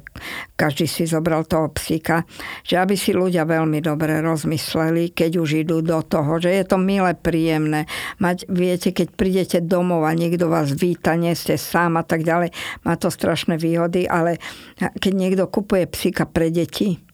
každý 0.54 0.86
si 0.86 1.10
zobral 1.10 1.42
toho 1.42 1.66
psíka, 1.74 2.22
že 2.62 2.78
aby 2.78 2.94
si 2.94 3.10
ľudia 3.10 3.42
veľmi 3.42 3.82
dobre 3.82 4.22
rozmysleli, 4.22 5.10
keď 5.10 5.30
už 5.42 5.66
idú 5.66 5.82
do 5.82 5.98
toho, 6.06 6.38
že 6.38 6.54
je 6.54 6.64
to 6.70 6.78
milé, 6.78 7.18
príjemné. 7.18 7.90
Mať, 8.22 8.46
viete, 8.46 8.94
keď 8.94 9.08
prídete 9.18 9.58
domov 9.58 10.06
a 10.06 10.14
niekto 10.14 10.46
vás 10.46 10.70
víta, 10.70 11.18
nie 11.18 11.34
ste 11.34 11.58
sám 11.58 11.98
a 11.98 12.06
tak 12.06 12.22
ďalej, 12.22 12.54
má 12.86 12.94
to 12.94 13.10
strašné 13.10 13.58
výhody, 13.58 14.06
ale 14.06 14.38
keď 14.78 15.12
niekto 15.18 15.44
kupuje 15.50 15.90
psíka 15.90 16.30
pre 16.30 16.54
deti, 16.54 17.07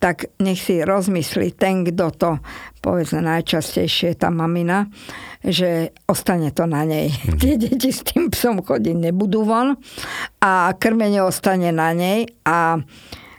tak 0.00 0.32
nech 0.40 0.56
si 0.56 0.80
rozmyslí 0.80 1.60
ten, 1.60 1.84
kto 1.84 2.08
to, 2.16 2.40
povedzme 2.80 3.20
najčastejšie 3.20 4.16
tá 4.16 4.32
mamina, 4.32 4.88
že 5.44 5.92
ostane 6.08 6.48
to 6.56 6.64
na 6.64 6.88
nej. 6.88 7.12
Mm. 7.12 7.36
Tie 7.36 7.60
deti 7.60 7.92
s 7.92 8.00
tým 8.08 8.32
psom 8.32 8.64
chodiť 8.64 8.96
nebudú 8.96 9.44
von 9.44 9.76
a 10.40 10.72
krmenie 10.72 11.20
ostane 11.20 11.68
na 11.68 11.92
nej 11.92 12.32
a 12.48 12.80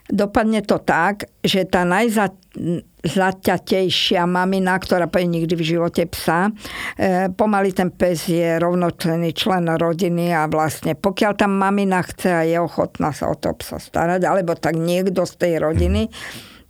dopadne 0.06 0.62
to 0.62 0.78
tak, 0.78 1.34
že 1.42 1.66
tá 1.66 1.82
najzaťatejšia 1.82 4.22
mamina, 4.30 4.78
ktorá 4.78 5.10
povie 5.10 5.42
nikdy 5.42 5.58
v 5.58 5.66
živote 5.66 6.06
psa, 6.14 6.54
e, 7.00 7.32
pomaly 7.34 7.74
ten 7.74 7.90
pes 7.90 8.30
je 8.30 8.62
rovnocenný 8.62 9.34
člen 9.34 9.66
rodiny 9.66 10.30
a 10.30 10.46
vlastne 10.46 10.94
pokiaľ 10.94 11.34
tá 11.34 11.50
mamina 11.50 12.06
chce 12.06 12.30
a 12.30 12.46
je 12.46 12.62
ochotná 12.62 13.10
sa 13.16 13.32
o 13.32 13.36
to 13.40 13.56
psa 13.58 13.80
starať, 13.82 14.24
alebo 14.28 14.54
tak 14.54 14.76
niekto 14.78 15.26
z 15.26 15.34
tej 15.42 15.58
rodiny, 15.64 16.12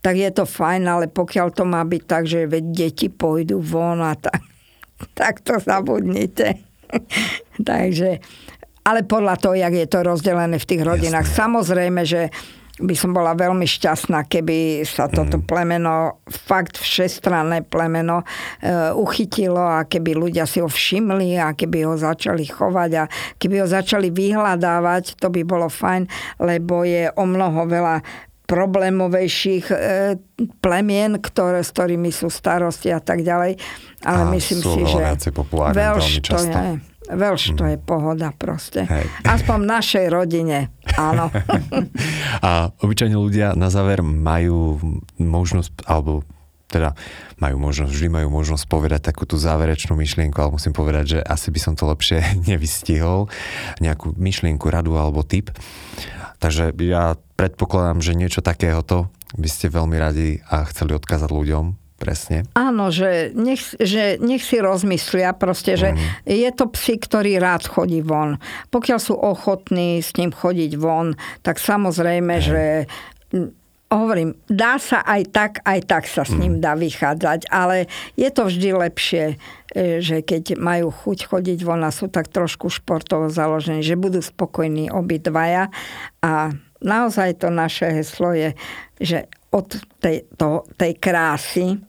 tak 0.02 0.18
je 0.18 0.30
to 0.34 0.49
fajn, 0.49 0.84
ale 0.89 1.06
pokiaľ 1.08 1.47
to 1.54 1.64
má 1.64 1.86
byť 1.86 2.04
tak, 2.10 2.26
že 2.26 2.49
veď 2.49 2.66
deti 2.74 3.08
pôjdu 3.08 3.62
von 3.62 4.02
a 4.02 4.18
tak, 4.18 4.41
tak 5.20 5.45
to 5.45 5.62
zabudnite. 5.62 6.58
Takže, 7.70 8.20
ale 8.82 9.06
podľa 9.06 9.36
toho, 9.38 9.56
jak 9.56 9.74
je 9.74 9.88
to 9.88 10.02
rozdelené 10.02 10.58
v 10.58 10.70
tých 10.70 10.82
rodinách. 10.82 11.30
Jasne. 11.30 11.38
Samozrejme, 11.38 12.02
že 12.04 12.34
by 12.82 12.95
som 12.97 13.14
bola 13.14 13.38
veľmi 13.38 13.64
šťastná, 13.64 14.26
keby 14.26 14.82
sa 14.89 15.06
toto 15.06 15.38
mm. 15.38 15.45
plemeno, 15.45 16.24
fakt 16.26 16.82
všestranné 16.82 17.62
plemeno, 17.70 18.26
e, 18.58 18.89
uchytilo 18.97 19.62
a 19.62 19.86
keby 19.86 20.18
ľudia 20.18 20.49
si 20.49 20.60
ho 20.60 20.68
všimli 20.68 21.38
a 21.38 21.54
keby 21.54 21.86
ho 21.86 21.93
začali 21.93 22.41
chovať 22.49 22.91
a 22.97 23.04
keby 23.38 23.62
ho 23.62 23.68
začali 23.70 24.10
vyhľadávať, 24.10 25.22
to 25.22 25.30
by 25.30 25.45
bolo 25.45 25.70
fajn, 25.70 26.10
lebo 26.41 26.82
je 26.82 27.14
o 27.14 27.24
mnoho 27.30 27.70
veľa 27.70 28.02
problémovejších 28.52 29.66
e, 29.72 29.76
plemien, 30.60 31.16
ktoré, 31.24 31.64
s 31.64 31.72
ktorými 31.72 32.12
sú 32.12 32.28
starosti 32.28 32.91
a 32.91 32.99
tak 32.99 33.24
ďalej. 33.24 33.56
Ale 34.04 34.22
a 34.28 34.32
myslím 34.36 34.60
si, 34.60 34.82
že 34.84 34.99
veľš 35.72 36.08
to 36.28 36.36
je 36.36 36.74
Veľš 37.12 37.60
to 37.60 37.68
je 37.68 37.76
pohoda 37.76 38.32
proste. 38.32 38.88
Hej. 38.88 39.04
Aspoň 39.28 39.58
v 39.66 39.68
našej 39.68 40.06
rodine, 40.08 40.72
áno. 40.95 41.28
A 42.47 42.72
obyčajne 42.80 43.20
ľudia 43.20 43.52
na 43.58 43.68
záver 43.68 43.99
majú 43.99 44.80
možnosť, 45.20 45.84
alebo 45.91 46.24
teda 46.72 46.95
majú 47.43 47.60
možnosť, 47.60 47.91
vždy 47.91 48.08
majú 48.08 48.28
možnosť 48.32 48.64
povedať 48.72 49.12
takú 49.12 49.28
tú 49.28 49.36
záverečnú 49.36 49.91
myšlienku, 49.99 50.39
ale 50.39 50.56
musím 50.56 50.72
povedať, 50.72 51.18
že 51.18 51.20
asi 51.20 51.52
by 51.52 51.60
som 51.60 51.74
to 51.76 51.84
lepšie 51.84 52.24
nevystihol, 52.49 53.28
nejakú 53.84 54.16
myšlienku, 54.16 54.72
radu 54.72 54.95
alebo 54.95 55.28
tip. 55.28 55.52
Takže 56.42 56.74
ja 56.82 57.16
predpokladám, 57.38 58.02
že 58.02 58.18
niečo 58.18 58.42
takéhoto 58.42 59.14
by 59.38 59.48
ste 59.48 59.70
veľmi 59.70 59.96
radi 59.96 60.42
a 60.50 60.66
chceli 60.68 60.98
odkázať 60.98 61.30
ľuďom, 61.30 61.66
Presne. 62.02 62.50
Áno, 62.58 62.89
že 62.89 63.30
nech, 63.38 63.78
že 63.78 64.18
nech 64.18 64.42
si 64.42 64.58
rozmyslia 64.58 65.38
proste, 65.38 65.78
že 65.78 65.94
mm. 65.94 66.26
je 66.26 66.50
to 66.50 66.66
psi, 66.74 66.98
ktorý 66.98 67.38
rád 67.38 67.70
chodí 67.70 68.02
von. 68.02 68.42
Pokiaľ 68.74 68.98
sú 68.98 69.14
ochotní 69.14 70.02
s 70.02 70.18
ním 70.18 70.34
chodiť 70.34 70.82
von, 70.82 71.14
tak 71.46 71.62
samozrejme, 71.62 72.42
mm. 72.42 72.42
že 72.42 72.89
hovorím, 73.92 74.39
dá 74.48 74.80
sa 74.80 75.04
aj 75.04 75.22
tak, 75.30 75.52
aj 75.68 75.80
tak 75.84 76.04
sa 76.08 76.24
s 76.24 76.32
ním 76.32 76.58
mhm. 76.58 76.64
dá 76.64 76.74
vychádzať, 76.80 77.52
ale 77.52 77.92
je 78.16 78.30
to 78.32 78.48
vždy 78.48 78.70
lepšie, 78.72 79.36
že 79.76 80.24
keď 80.24 80.59
majú 80.59 80.91
chuť 80.91 81.32
chodiť 81.32 81.59
von 81.63 81.84
a 81.88 81.91
sú 81.95 82.11
tak 82.11 82.28
trošku 82.28 82.67
športovo 82.67 83.32
založení, 83.32 83.80
že 83.84 83.95
budú 83.95 84.19
spokojní 84.19 84.91
obidvaja 84.91 85.72
a 86.19 86.51
naozaj 86.84 87.39
to 87.39 87.47
naše 87.47 87.88
heslo 87.88 88.36
je, 88.36 88.51
že 88.99 89.32
od 89.51 89.67
tej, 89.99 90.28
to, 90.36 90.67
tej 90.76 90.93
krásy 90.99 91.80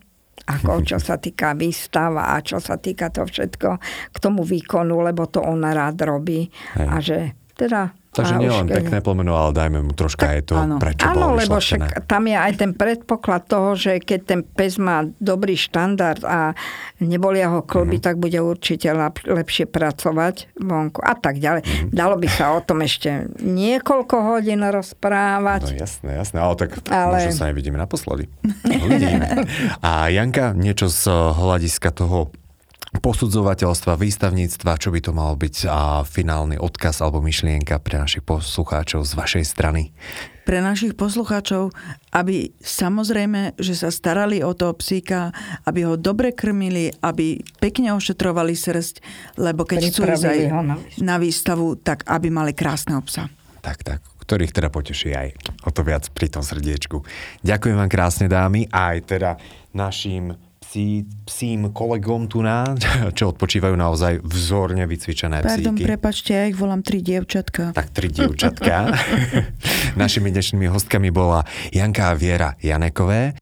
ako 0.42 0.82
čo 0.82 0.98
sa 0.98 1.22
týka 1.22 1.54
výstava 1.54 2.34
a 2.34 2.42
čo 2.42 2.58
sa 2.58 2.74
týka 2.74 3.14
to 3.14 3.22
všetko 3.22 3.78
k 4.10 4.16
tomu 4.18 4.42
výkonu, 4.42 4.98
lebo 4.98 5.30
to 5.30 5.38
ona 5.38 5.70
rád 5.70 6.02
robí. 6.02 6.50
Hej. 6.74 6.88
A 6.90 6.96
že 6.98 7.18
teda 7.54 7.94
Takže 8.12 8.36
nie 8.36 8.52
len 8.52 8.68
pekné 8.68 9.00
plomeno, 9.00 9.32
ale 9.32 9.56
dajme 9.56 9.88
mu 9.88 9.96
troška 9.96 10.28
tak, 10.28 10.32
aj 10.36 10.40
to, 10.44 10.54
áno. 10.60 10.76
prečo 10.76 11.08
Áno, 11.08 11.32
lebo 11.32 11.56
však 11.56 12.04
tam 12.04 12.28
je 12.28 12.36
aj 12.36 12.52
ten 12.60 12.76
predpoklad 12.76 13.48
toho, 13.48 13.72
že 13.72 14.04
keď 14.04 14.20
ten 14.20 14.40
pes 14.44 14.76
má 14.76 15.08
dobrý 15.16 15.56
štandard 15.56 16.20
a 16.20 16.52
nebolia 17.00 17.48
ho 17.48 17.64
klby, 17.64 17.96
mm-hmm. 17.96 18.04
tak 18.04 18.20
bude 18.20 18.36
určite 18.36 18.92
lepšie 19.24 19.64
pracovať 19.64 20.52
vonku 20.60 21.00
a 21.00 21.16
tak 21.16 21.40
ďalej. 21.40 21.64
Mm-hmm. 21.64 21.88
Dalo 21.88 22.20
by 22.20 22.28
sa 22.28 22.52
o 22.52 22.60
tom 22.60 22.84
ešte 22.84 23.32
niekoľko 23.40 24.16
hodín 24.28 24.60
rozprávať. 24.60 25.72
No 25.72 25.80
jasné, 25.80 26.10
jasné, 26.20 26.36
ale 26.36 26.54
tak 26.60 26.84
ale... 26.92 27.16
možno 27.16 27.32
sa 27.32 27.48
nevidíme 27.48 27.80
naposledy. 27.80 28.28
Uvidíme. 28.68 29.48
A 29.88 30.12
Janka, 30.12 30.52
niečo 30.52 30.92
z 30.92 31.08
hľadiska 31.32 31.88
toho 31.96 32.28
posudzovateľstva, 33.00 33.96
výstavníctva, 33.96 34.76
čo 34.76 34.92
by 34.92 35.00
to 35.00 35.12
mal 35.16 35.32
byť 35.32 35.56
a 35.64 36.04
finálny 36.04 36.60
odkaz 36.60 37.00
alebo 37.00 37.24
myšlienka 37.24 37.80
pre 37.80 37.96
našich 37.96 38.20
poslucháčov 38.20 39.08
z 39.08 39.12
vašej 39.16 39.44
strany? 39.48 39.96
Pre 40.44 40.58
našich 40.60 40.92
poslucháčov, 40.92 41.72
aby 42.12 42.52
samozrejme, 42.60 43.56
že 43.56 43.78
sa 43.78 43.88
starali 43.88 44.44
o 44.44 44.52
toho 44.52 44.76
psíka, 44.76 45.32
aby 45.64 45.88
ho 45.88 45.94
dobre 45.96 46.36
krmili, 46.36 46.92
aby 47.00 47.40
pekne 47.62 47.96
ošetrovali 47.96 48.52
srst, 48.52 49.00
lebo 49.40 49.64
keď 49.64 49.88
chcú 49.88 50.02
ísť 50.12 50.26
aj 50.28 50.40
na 51.00 51.16
výstavu, 51.16 51.80
tak 51.80 52.04
aby 52.10 52.28
mali 52.28 52.52
krásneho 52.52 53.00
psa. 53.06 53.30
Tak, 53.62 53.86
tak 53.86 54.02
ktorých 54.22 54.52
teda 54.52 54.68
poteší 54.70 55.10
aj 55.14 55.28
o 55.66 55.70
to 55.74 55.82
viac 55.82 56.06
pri 56.14 56.30
tom 56.30 56.46
srdiečku. 56.46 57.02
Ďakujem 57.42 57.76
vám 57.78 57.90
krásne 57.90 58.26
dámy 58.30 58.70
a 58.70 58.94
aj 58.94 58.98
teda 59.06 59.30
našim 59.74 60.34
psí, 60.72 61.04
psím 61.28 61.68
kolegom 61.68 62.24
tu 62.32 62.40
na, 62.40 62.64
čo 63.18 63.36
odpočívajú 63.36 63.76
naozaj 63.76 64.24
vzorne 64.24 64.88
vycvičené 64.88 65.44
psíky. 65.44 65.68
Pardon, 65.68 65.76
prepačte, 65.76 66.30
ja 66.32 66.48
ich 66.48 66.56
volám 66.56 66.80
tri 66.80 67.04
dievčatka. 67.04 67.76
Tak 67.76 67.92
tri 67.92 68.08
dievčatka. 68.08 68.88
Našimi 70.00 70.32
dnešnými 70.32 70.72
hostkami 70.72 71.12
bola 71.12 71.44
Janka 71.76 72.08
a 72.08 72.16
Viera 72.16 72.56
Janekové. 72.56 73.41